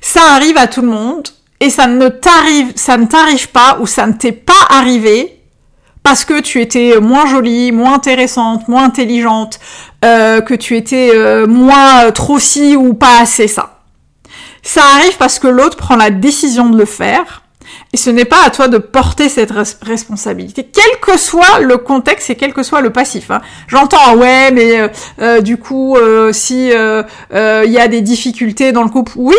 Ça 0.00 0.20
arrive 0.34 0.56
à 0.56 0.66
tout 0.66 0.82
le 0.82 0.88
monde 0.88 1.28
et 1.64 1.70
ça 1.70 1.86
ne 1.86 2.08
t'arrive, 2.08 3.48
pas 3.48 3.78
ou 3.80 3.86
ça 3.86 4.06
ne 4.06 4.12
t'est 4.12 4.32
pas 4.32 4.52
arrivé 4.68 5.40
parce 6.02 6.26
que 6.26 6.40
tu 6.40 6.60
étais 6.60 7.00
moins 7.00 7.24
jolie, 7.24 7.72
moins 7.72 7.94
intéressante, 7.94 8.68
moins 8.68 8.84
intelligente, 8.84 9.58
euh, 10.04 10.42
que 10.42 10.52
tu 10.52 10.76
étais 10.76 11.10
euh, 11.14 11.46
moins 11.46 12.04
euh, 12.04 12.10
trop 12.10 12.38
si 12.38 12.76
ou 12.76 12.92
pas 12.92 13.20
assez 13.20 13.48
ça. 13.48 13.78
Ça 14.62 14.82
arrive 14.96 15.16
parce 15.16 15.38
que 15.38 15.48
l'autre 15.48 15.78
prend 15.78 15.96
la 15.96 16.10
décision 16.10 16.68
de 16.68 16.76
le 16.76 16.84
faire. 16.84 17.42
Et 17.94 17.96
ce 17.96 18.10
n'est 18.10 18.26
pas 18.26 18.44
à 18.44 18.50
toi 18.50 18.68
de 18.68 18.76
porter 18.76 19.30
cette 19.30 19.52
responsabilité, 19.82 20.68
quel 20.70 21.00
que 21.00 21.18
soit 21.18 21.60
le 21.60 21.78
contexte 21.78 22.28
et 22.28 22.34
quel 22.34 22.52
que 22.52 22.62
soit 22.62 22.82
le 22.82 22.90
passif. 22.90 23.30
Hein. 23.30 23.40
J'entends, 23.68 24.16
ouais, 24.16 24.50
mais 24.50 25.40
du 25.40 25.56
coup, 25.56 25.96
si 26.32 26.68
il 26.68 27.70
y 27.70 27.78
a 27.78 27.88
des 27.88 28.00
difficultés 28.02 28.72
dans 28.72 28.82
le 28.82 28.90
couple, 28.90 29.12
oui, 29.16 29.36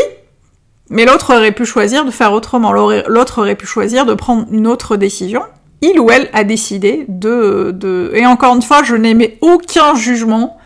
mais 0.90 1.06
l'autre 1.06 1.36
aurait 1.36 1.52
pu 1.52 1.66
choisir 1.66 2.06
de 2.06 2.12
faire 2.12 2.34
autrement. 2.34 2.72
L'autre 2.72 3.42
aurait 3.42 3.56
pu 3.56 3.66
choisir 3.66 4.06
de 4.06 4.14
prendre 4.14 4.46
une 4.52 4.68
autre 4.68 4.98
décision. 4.98 5.42
Il 5.82 6.00
ou 6.00 6.10
elle 6.12 6.30
a 6.34 6.44
décidé 6.44 7.06
de... 7.08 7.72
de... 7.72 8.12
Et 8.14 8.26
encore 8.26 8.56
une 8.56 8.62
fois, 8.62 8.84
je 8.84 8.96
n'émets 8.96 9.38
aucun 9.42 9.96
jugement 9.96 10.58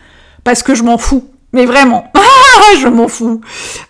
parce 0.44 0.62
que 0.62 0.74
je 0.74 0.82
m'en 0.82 0.98
fous. 0.98 1.24
Mais 1.52 1.66
vraiment, 1.66 2.04
je 2.80 2.86
m'en 2.86 3.08
fous. 3.08 3.40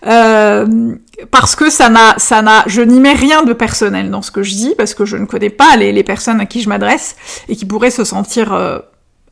Euh, 0.07 0.95
parce 1.31 1.55
que 1.55 1.69
ça 1.69 1.91
n'a, 1.91 2.15
ça 2.17 2.41
n'a, 2.43 2.65
je 2.67 2.81
n'y 2.81 3.01
mets 3.01 3.13
rien 3.13 3.43
de 3.43 3.53
personnel 3.53 4.11
dans 4.11 4.23
ce 4.23 4.31
que 4.31 4.43
je 4.43 4.53
dis, 4.53 4.75
parce 4.79 4.95
que 4.95 5.05
je 5.05 5.17
ne 5.19 5.27
connais 5.27 5.51
pas 5.51 5.77
les, 5.77 5.93
les 5.93 6.03
personnes 6.03 6.41
à 6.41 6.47
qui 6.47 6.63
je 6.63 6.69
m'adresse 6.69 7.17
et 7.49 7.57
qui 7.57 7.67
pourraient 7.67 7.91
se 7.91 8.05
sentir 8.05 8.55
euh, 8.55 8.79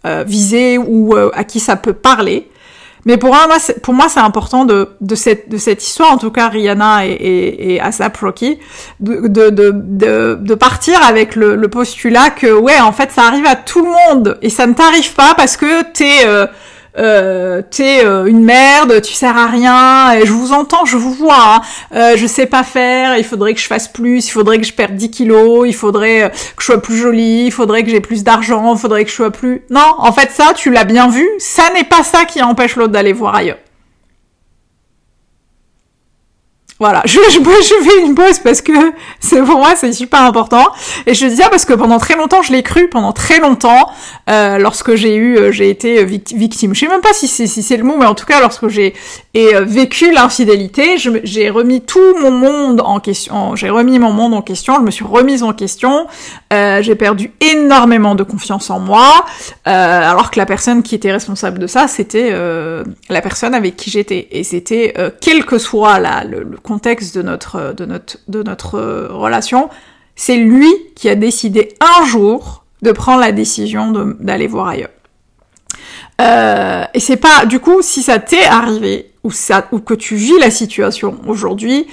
euh 0.05 0.25
visées 0.27 0.77
ou 0.79 1.17
à 1.17 1.45
qui 1.45 1.59
ça 1.59 1.77
peut 1.77 1.95
parler. 1.95 2.51
Mais 3.05 3.17
pour 3.17 3.31
moi, 3.31 3.47
pour 3.83 3.95
moi, 3.95 4.09
c'est 4.09 4.21
important 4.21 4.65
de, 4.65 4.91
de, 5.01 5.15
cette, 5.15 5.49
de 5.49 5.57
cette 5.57 5.85
histoire, 5.85 6.13
en 6.13 6.19
tout 6.19 6.31
cas 6.31 6.49
Rihanna 6.49 7.07
et, 7.07 7.11
et, 7.11 7.75
et 7.75 7.81
Asap 7.81 8.17
Rocky, 8.17 8.59
de, 9.01 9.29
de, 9.29 9.51
de, 9.51 10.39
de, 10.41 10.55
partir 10.55 11.03
avec 11.03 11.37
le, 11.37 11.57
le, 11.57 11.69
postulat 11.69 12.31
que 12.31 12.53
ouais, 12.53 12.81
en 12.81 12.93
fait, 12.93 13.13
ça 13.13 13.23
arrive 13.23 13.47
à 13.47 13.57
tout 13.57 13.85
le 13.85 13.91
monde. 13.91 14.39
Et 14.43 14.51
ça 14.51 14.67
ne 14.67 14.75
t'arrive 14.75 15.15
pas 15.15 15.35
parce 15.37 15.57
que 15.57 15.83
t'es 15.93 16.27
euh, 16.27 16.47
euh, 16.99 17.63
t'es 17.71 18.05
euh, 18.05 18.27
une 18.27 18.43
merde, 18.45 19.01
tu 19.03 19.13
sers 19.13 19.37
à 19.37 19.47
rien, 19.47 20.13
et 20.13 20.27
je 20.27 20.33
vous 20.33 20.53
entends, 20.53 20.85
je 20.85 20.97
vous 20.97 21.13
vois, 21.13 21.57
hein. 21.57 21.61
euh, 21.95 22.17
je 22.17 22.27
sais 22.27 22.47
pas 22.47 22.63
faire, 22.63 23.17
il 23.17 23.25
faudrait 23.25 23.55
que 23.55 23.61
je 23.61 23.67
fasse 23.67 23.89
plus, 23.89 24.27
il 24.27 24.31
faudrait 24.31 24.59
que 24.59 24.67
je 24.67 24.73
perde 24.73 24.95
10 24.95 25.11
kilos, 25.11 25.67
il 25.67 25.75
faudrait 25.75 26.25
euh, 26.25 26.29
que 26.29 26.61
je 26.61 26.65
sois 26.65 26.83
plus 26.83 26.97
jolie, 26.97 27.47
il 27.47 27.53
faudrait 27.53 27.85
que 27.85 27.91
j'ai 27.91 28.01
plus 28.01 28.25
d'argent, 28.25 28.75
il 28.75 28.79
faudrait 28.79 29.05
que 29.05 29.11
je 29.11 29.17
sois 29.17 29.31
plus... 29.31 29.63
Non, 29.71 29.95
en 29.99 30.13
fait 30.13 30.31
ça, 30.33 30.53
tu 30.55 30.71
l'as 30.71 30.85
bien 30.85 31.09
vu, 31.09 31.27
ça 31.39 31.65
n'est 31.75 31.85
pas 31.85 32.03
ça 32.03 32.25
qui 32.25 32.43
empêche 32.43 32.77
l'autre 32.77 32.93
d'aller 32.93 33.13
voir 33.13 33.35
ailleurs. 33.35 33.59
Voilà, 36.81 37.03
je, 37.07 37.19
je, 37.31 37.41
je 37.41 37.85
fais 37.85 38.05
une 38.05 38.15
pause 38.15 38.39
parce 38.39 38.63
que 38.63 38.73
c'est 39.21 39.43
pour 39.43 39.59
moi 39.59 39.75
c'est 39.75 39.93
super 39.93 40.23
important 40.23 40.65
et 41.07 41.15
je 41.15 41.27
dis 41.27 41.37
ça 41.37 41.49
parce 41.49 41.65
que 41.65 41.73
pendant 41.75 41.99
très 41.99 42.15
longtemps 42.15 42.43
je 42.43 42.53
l'ai 42.53 42.63
cru 42.63 42.89
pendant 42.89 43.13
très 43.13 43.41
longtemps 43.41 43.91
euh, 44.31 44.59
lorsque 44.59 44.95
j'ai 44.95 45.17
eu 45.17 45.37
euh, 45.37 45.51
j'ai 45.51 45.71
été 45.71 46.05
victime. 46.05 46.75
Je 46.75 46.81
sais 46.81 46.89
même 46.89 47.01
pas 47.01 47.13
si 47.13 47.27
c'est 47.27 47.49
si 47.49 47.65
c'est 47.65 47.77
le 47.77 47.83
mot 47.83 47.97
mais 47.99 48.07
en 48.07 48.15
tout 48.15 48.27
cas 48.27 48.41
lorsque 48.41 48.69
j'ai 48.69 48.95
euh, 49.39 49.65
vécu 49.65 50.13
l'infidélité, 50.13 50.97
j'ai 51.23 51.51
remis 51.51 51.81
tout 51.81 52.17
mon 52.21 52.31
monde 52.31 52.81
en 52.81 52.99
question, 52.99 53.55
j'ai 53.55 53.71
remis 53.71 53.99
mon 53.99 54.13
monde 54.13 54.35
en 54.35 54.43
question, 54.43 54.77
je 54.77 54.81
me 54.81 54.91
suis 54.91 55.05
remise 55.05 55.43
en 55.43 55.53
question, 55.53 56.07
euh, 56.53 56.83
j'ai 56.83 56.97
perdu 56.97 57.31
énormément 57.41 58.15
de 58.15 58.25
confiance 58.25 58.71
en 58.71 58.81
moi 58.81 59.25
euh, 59.67 60.11
alors 60.11 60.31
que 60.31 60.39
la 60.41 60.47
personne 60.47 60.83
qui 60.83 60.95
était 60.95 61.13
responsable 61.13 61.59
de 61.59 61.67
ça 61.67 61.87
c'était 61.89 62.33
la 63.09 63.21
personne 63.21 63.55
avec 63.55 63.77
qui 63.77 63.91
j'étais 63.91 64.29
et 64.33 64.43
c'était 64.43 64.95
quel 65.21 65.45
que 65.45 65.59
soit 65.59 65.99
la, 66.01 66.25
le, 66.25 66.43
le 66.43 66.57
contexte 66.69 67.17
de 67.17 67.23
notre, 67.23 67.73
de 67.73 67.87
notre, 67.87 68.19
de 68.29 68.43
notre 68.43 68.79
relation, 69.11 69.71
c'est 70.15 70.37
lui 70.37 70.71
qui 70.95 71.09
a 71.09 71.15
décidé 71.15 71.75
un 71.81 72.05
jour 72.05 72.65
de 72.83 72.93
prendre 72.93 73.21
la 73.21 73.33
décision 73.33 73.91
d'aller 74.21 74.47
voir 74.47 74.69
ailleurs. 74.69 74.91
Euh, 76.21 76.85
et 76.93 77.01
c'est 77.01 77.17
pas, 77.17 77.47
du 77.47 77.61
coup, 77.61 77.81
si 77.83 78.03
ça 78.03 78.19
t'est 78.19 78.45
arrivé 78.45 79.13
ou 79.25 79.31
ça, 79.31 79.67
ou 79.73 79.81
que 79.81 79.95
tu 79.95 80.17
vis 80.17 80.39
la 80.39 80.51
situation 80.51 81.19
aujourd'hui, 81.27 81.87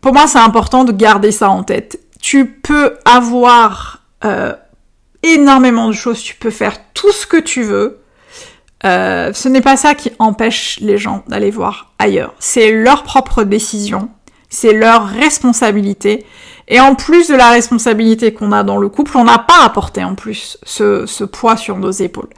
pour 0.00 0.12
moi, 0.12 0.26
c'est 0.26 0.38
important 0.38 0.84
de 0.84 0.92
garder 0.92 1.30
ça 1.30 1.50
en 1.50 1.62
tête. 1.62 2.00
Tu 2.20 2.46
peux 2.46 2.96
avoir 3.04 4.02
euh, 4.24 4.54
énormément 5.22 5.88
de 5.88 5.92
choses, 5.92 6.20
tu 6.22 6.34
peux 6.34 6.50
faire 6.50 6.76
tout 6.94 7.12
ce 7.12 7.26
que 7.26 7.36
tu 7.36 7.62
veux. 7.62 8.00
Euh, 8.84 9.32
ce 9.34 9.48
n'est 9.48 9.60
pas 9.60 9.76
ça 9.76 9.94
qui 9.94 10.12
empêche 10.18 10.78
les 10.80 10.98
gens 10.98 11.22
d'aller 11.28 11.50
voir 11.50 11.92
ailleurs. 11.98 12.34
C'est 12.38 12.72
leur 12.72 13.02
propre 13.02 13.44
décision, 13.44 14.08
c'est 14.48 14.72
leur 14.72 15.06
responsabilité. 15.06 16.24
Et 16.72 16.78
en 16.78 16.94
plus 16.94 17.26
de 17.26 17.34
la 17.34 17.50
responsabilité 17.50 18.32
qu'on 18.32 18.52
a 18.52 18.62
dans 18.62 18.76
le 18.76 18.88
couple, 18.88 19.16
on 19.16 19.24
n'a 19.24 19.38
pas 19.38 19.64
à 19.64 19.70
porter 19.70 20.04
en 20.04 20.14
plus 20.14 20.56
ce, 20.62 21.04
ce, 21.04 21.24
poids 21.24 21.56
sur 21.56 21.76
nos 21.78 21.90
épaules. 21.90 22.28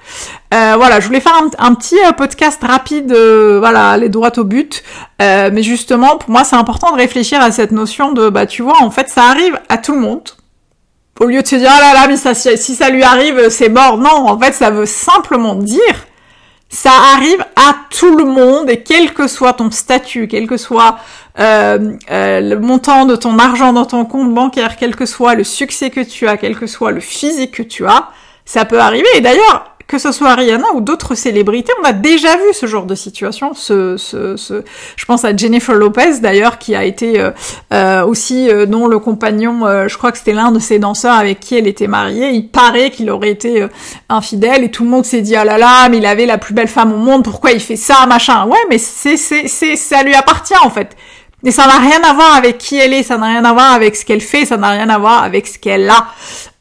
Euh, 0.54 0.72
voilà, 0.76 1.00
je 1.00 1.06
voulais 1.06 1.20
faire 1.20 1.38
un, 1.58 1.74
petit 1.74 1.98
euh, 1.98 2.12
podcast 2.12 2.58
rapide, 2.64 3.12
euh, 3.12 3.58
voilà, 3.58 3.90
aller 3.90 4.08
droit 4.08 4.30
au 4.38 4.44
but. 4.44 4.82
Euh, 5.20 5.50
mais 5.52 5.62
justement, 5.62 6.16
pour 6.16 6.30
moi, 6.30 6.44
c'est 6.44 6.56
important 6.56 6.92
de 6.92 6.96
réfléchir 6.96 7.42
à 7.42 7.52
cette 7.52 7.72
notion 7.72 8.12
de, 8.12 8.30
bah, 8.30 8.46
tu 8.46 8.62
vois, 8.62 8.82
en 8.82 8.90
fait, 8.90 9.10
ça 9.10 9.24
arrive 9.24 9.58
à 9.68 9.76
tout 9.76 9.92
le 9.92 10.00
monde. 10.00 10.30
Au 11.20 11.26
lieu 11.26 11.42
de 11.42 11.46
se 11.46 11.56
dire, 11.56 11.70
ah 11.70 11.80
là 11.80 11.92
là, 11.92 12.06
mais 12.08 12.56
si 12.56 12.74
ça 12.74 12.88
lui 12.88 13.02
arrive, 13.02 13.50
c'est 13.50 13.68
mort. 13.68 13.98
Non, 13.98 14.28
en 14.28 14.38
fait, 14.38 14.54
ça 14.54 14.70
veut 14.70 14.86
simplement 14.86 15.56
dire 15.56 16.06
ça 16.72 16.90
arrive 17.14 17.44
à 17.54 17.74
tout 17.90 18.16
le 18.16 18.24
monde 18.24 18.70
et 18.70 18.82
quel 18.82 19.12
que 19.12 19.28
soit 19.28 19.52
ton 19.52 19.70
statut, 19.70 20.26
quel 20.26 20.46
que 20.46 20.56
soit 20.56 20.98
euh, 21.38 21.96
euh, 22.10 22.40
le 22.40 22.58
montant 22.58 23.04
de 23.04 23.14
ton 23.14 23.38
argent 23.38 23.74
dans 23.74 23.84
ton 23.84 24.06
compte 24.06 24.32
bancaire, 24.32 24.76
quel 24.76 24.96
que 24.96 25.04
soit 25.04 25.34
le 25.34 25.44
succès 25.44 25.90
que 25.90 26.00
tu 26.00 26.26
as, 26.26 26.38
quel 26.38 26.58
que 26.58 26.66
soit 26.66 26.90
le 26.90 27.00
physique 27.00 27.52
que 27.52 27.62
tu 27.62 27.86
as, 27.86 28.08
ça 28.46 28.64
peut 28.64 28.80
arriver. 28.80 29.06
Et 29.14 29.20
d'ailleurs, 29.20 29.71
que 29.92 29.98
ce 29.98 30.10
soit 30.10 30.34
Rihanna 30.34 30.64
ou 30.72 30.80
d'autres 30.80 31.14
célébrités, 31.14 31.70
on 31.82 31.84
a 31.84 31.92
déjà 31.92 32.34
vu 32.38 32.54
ce 32.54 32.64
genre 32.64 32.86
de 32.86 32.94
situation. 32.94 33.52
Ce, 33.52 33.98
ce, 33.98 34.38
ce... 34.38 34.62
je 34.96 35.04
pense 35.04 35.26
à 35.26 35.36
Jennifer 35.36 35.74
Lopez 35.74 36.20
d'ailleurs, 36.22 36.56
qui 36.56 36.74
a 36.74 36.82
été 36.82 37.20
euh, 37.20 37.30
euh 37.74 38.02
aussi 38.06 38.48
euh, 38.48 38.64
dont 38.64 38.86
le 38.86 38.98
compagnon, 38.98 39.66
euh, 39.66 39.88
je 39.88 39.98
crois 39.98 40.10
que 40.10 40.16
c'était 40.16 40.32
l'un 40.32 40.50
de 40.50 40.58
ses 40.58 40.78
danseurs 40.78 41.12
avec 41.12 41.40
qui 41.40 41.58
elle 41.58 41.66
était 41.66 41.88
mariée. 41.88 42.30
Il 42.30 42.48
paraît 42.48 42.88
qu'il 42.88 43.10
aurait 43.10 43.32
été 43.32 43.66
infidèle 44.08 44.64
et 44.64 44.70
tout 44.70 44.84
le 44.84 44.88
monde 44.88 45.04
s'est 45.04 45.20
dit 45.20 45.36
ah 45.36 45.44
là 45.44 45.58
là, 45.58 45.90
mais 45.90 45.98
il 45.98 46.06
avait 46.06 46.24
la 46.24 46.38
plus 46.38 46.54
belle 46.54 46.68
femme 46.68 46.94
au 46.94 46.96
monde, 46.96 47.22
pourquoi 47.22 47.52
il 47.52 47.60
fait 47.60 47.76
ça, 47.76 48.06
machin? 48.06 48.46
Ouais, 48.46 48.64
mais 48.70 48.78
c'est 48.78 49.18
c'est 49.18 49.46
c'est 49.46 49.76
ça 49.76 50.02
lui 50.02 50.14
appartient 50.14 50.56
en 50.64 50.70
fait. 50.70 50.96
Et 51.44 51.50
ça 51.50 51.66
n'a 51.66 51.78
rien 51.78 52.00
à 52.04 52.14
voir 52.14 52.34
avec 52.36 52.56
qui 52.58 52.78
elle 52.78 52.94
est, 52.94 53.02
ça 53.02 53.18
n'a 53.18 53.26
rien 53.26 53.44
à 53.44 53.52
voir 53.52 53.72
avec 53.72 53.96
ce 53.96 54.04
qu'elle 54.04 54.20
fait, 54.20 54.46
ça 54.46 54.56
n'a 54.56 54.70
rien 54.70 54.88
à 54.88 54.98
voir 54.98 55.24
avec 55.24 55.48
ce 55.48 55.58
qu'elle 55.58 55.90
a. 55.90 56.06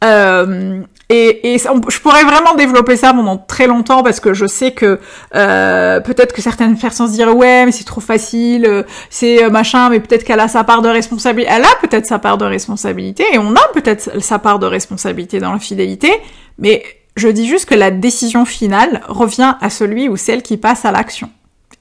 Euh, 0.03 0.81
et, 1.09 1.53
et 1.53 1.57
je 1.57 1.99
pourrais 1.99 2.23
vraiment 2.23 2.55
développer 2.55 2.95
ça 2.95 3.13
pendant 3.13 3.37
très 3.37 3.67
longtemps 3.67 4.01
parce 4.01 4.21
que 4.21 4.33
je 4.33 4.45
sais 4.45 4.71
que 4.71 4.97
euh, 5.35 5.99
peut-être 5.99 6.33
que 6.33 6.41
certaines 6.41 6.77
personnes 6.77 7.07
se 7.07 7.13
diraient 7.13 7.33
ouais 7.33 7.65
mais 7.65 7.73
c'est 7.73 7.83
trop 7.83 7.99
facile, 7.99 8.65
euh, 8.65 8.83
c'est 9.09 9.43
euh, 9.43 9.49
machin, 9.49 9.89
mais 9.89 9.99
peut-être 9.99 10.23
qu'elle 10.23 10.39
a 10.39 10.47
sa 10.47 10.63
part 10.63 10.81
de 10.81 10.87
responsabilité. 10.87 11.51
Elle 11.53 11.65
a 11.65 11.75
peut-être 11.81 12.05
sa 12.05 12.17
part 12.17 12.37
de 12.37 12.45
responsabilité 12.45 13.25
et 13.33 13.37
on 13.39 13.53
a 13.55 13.67
peut-être 13.73 14.21
sa 14.21 14.39
part 14.39 14.57
de 14.57 14.65
responsabilité 14.65 15.39
dans 15.39 15.51
la 15.51 15.59
fidélité, 15.59 16.11
mais 16.57 16.81
je 17.17 17.27
dis 17.27 17.45
juste 17.45 17.65
que 17.65 17.75
la 17.75 17.91
décision 17.91 18.45
finale 18.45 19.01
revient 19.09 19.55
à 19.59 19.69
celui 19.69 20.07
ou 20.07 20.15
celle 20.15 20.41
qui 20.41 20.55
passe 20.55 20.85
à 20.85 20.91
l'action 20.91 21.29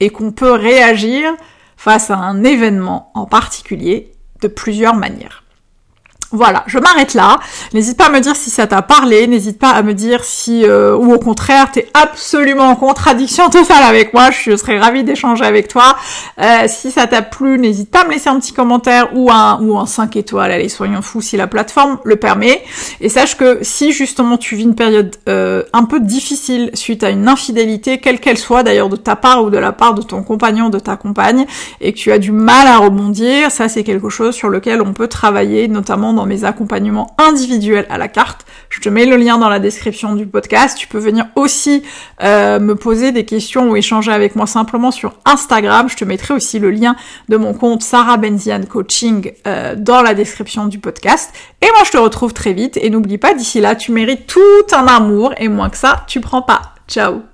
et 0.01 0.09
qu'on 0.09 0.33
peut 0.33 0.51
réagir 0.51 1.31
face 1.77 2.11
à 2.11 2.17
un 2.17 2.43
événement 2.43 3.11
en 3.15 3.25
particulier 3.25 4.11
de 4.41 4.49
plusieurs 4.49 4.95
manières. 4.95 5.40
Voilà, 6.33 6.63
je 6.65 6.79
m'arrête 6.79 7.13
là. 7.13 7.39
N'hésite 7.73 7.97
pas 7.97 8.05
à 8.05 8.09
me 8.09 8.21
dire 8.21 8.37
si 8.37 8.49
ça 8.49 8.65
t'a 8.65 8.81
parlé, 8.81 9.27
n'hésite 9.27 9.59
pas 9.59 9.71
à 9.71 9.81
me 9.81 9.93
dire 9.93 10.23
si, 10.23 10.63
euh, 10.65 10.95
ou 10.95 11.13
au 11.13 11.19
contraire, 11.19 11.69
t'es 11.71 11.89
absolument 11.93 12.69
en 12.69 12.75
contradiction 12.77 13.49
totale 13.49 13.83
avec 13.83 14.13
moi, 14.13 14.31
je 14.31 14.55
serais 14.55 14.79
ravie 14.79 15.03
d'échanger 15.03 15.43
avec 15.43 15.67
toi. 15.67 15.97
Euh, 16.39 16.67
si 16.67 16.89
ça 16.89 17.05
t'a 17.07 17.21
plu, 17.21 17.59
n'hésite 17.59 17.91
pas 17.91 18.03
à 18.03 18.05
me 18.05 18.11
laisser 18.11 18.29
un 18.29 18.39
petit 18.39 18.53
commentaire 18.53 19.09
ou 19.13 19.29
un, 19.29 19.59
ou 19.61 19.77
un 19.77 19.85
5 19.85 20.15
étoiles, 20.15 20.53
allez, 20.53 20.69
soyons 20.69 21.01
fous 21.01 21.19
si 21.19 21.35
la 21.35 21.47
plateforme 21.47 21.99
le 22.05 22.15
permet. 22.15 22.63
Et 23.01 23.09
sache 23.09 23.35
que 23.35 23.59
si 23.61 23.91
justement 23.91 24.37
tu 24.37 24.55
vis 24.55 24.63
une 24.63 24.75
période 24.75 25.13
euh, 25.27 25.63
un 25.73 25.83
peu 25.83 25.99
difficile 25.99 26.71
suite 26.75 27.03
à 27.03 27.09
une 27.09 27.27
infidélité, 27.27 27.97
quelle 27.97 28.21
qu'elle 28.21 28.37
soit 28.37 28.63
d'ailleurs 28.63 28.87
de 28.87 28.95
ta 28.95 29.17
part 29.17 29.43
ou 29.43 29.49
de 29.49 29.57
la 29.57 29.73
part 29.73 29.95
de 29.95 30.01
ton 30.01 30.23
compagnon, 30.23 30.69
de 30.69 30.79
ta 30.79 30.95
compagne, 30.95 31.45
et 31.81 31.91
que 31.91 31.97
tu 31.97 32.13
as 32.13 32.19
du 32.19 32.31
mal 32.31 32.67
à 32.67 32.77
rebondir, 32.77 33.51
ça 33.51 33.67
c'est 33.67 33.83
quelque 33.83 34.07
chose 34.07 34.33
sur 34.33 34.47
lequel 34.47 34.81
on 34.81 34.93
peut 34.93 35.09
travailler, 35.09 35.67
notamment 35.67 36.20
mes 36.25 36.43
accompagnements 36.43 37.15
individuels 37.17 37.85
à 37.89 37.97
la 37.97 38.07
carte. 38.07 38.45
Je 38.69 38.79
te 38.79 38.89
mets 38.89 39.05
le 39.05 39.17
lien 39.17 39.37
dans 39.37 39.49
la 39.49 39.59
description 39.59 40.15
du 40.15 40.25
podcast. 40.25 40.77
Tu 40.77 40.87
peux 40.87 40.97
venir 40.97 41.27
aussi 41.35 41.83
euh, 42.23 42.59
me 42.59 42.75
poser 42.75 43.11
des 43.11 43.25
questions 43.25 43.69
ou 43.69 43.75
échanger 43.75 44.11
avec 44.11 44.35
moi 44.35 44.47
simplement 44.47 44.91
sur 44.91 45.13
Instagram. 45.25 45.89
Je 45.89 45.95
te 45.95 46.05
mettrai 46.05 46.33
aussi 46.33 46.59
le 46.59 46.71
lien 46.71 46.95
de 47.29 47.37
mon 47.37 47.53
compte 47.53 47.83
Sarah 47.83 48.17
Benzian 48.17 48.61
Coaching 48.69 49.31
euh, 49.47 49.75
dans 49.75 50.01
la 50.01 50.13
description 50.13 50.67
du 50.67 50.79
podcast. 50.79 51.31
Et 51.61 51.67
moi, 51.67 51.83
je 51.85 51.91
te 51.91 51.97
retrouve 51.97 52.33
très 52.33 52.53
vite. 52.53 52.77
Et 52.77 52.89
n'oublie 52.89 53.17
pas, 53.17 53.33
d'ici 53.33 53.59
là, 53.59 53.75
tu 53.75 53.91
mérites 53.91 54.27
tout 54.27 54.75
un 54.75 54.87
amour 54.87 55.33
et 55.37 55.47
moins 55.47 55.69
que 55.69 55.77
ça, 55.77 56.03
tu 56.07 56.21
prends 56.21 56.41
pas. 56.41 56.61
Ciao 56.87 57.30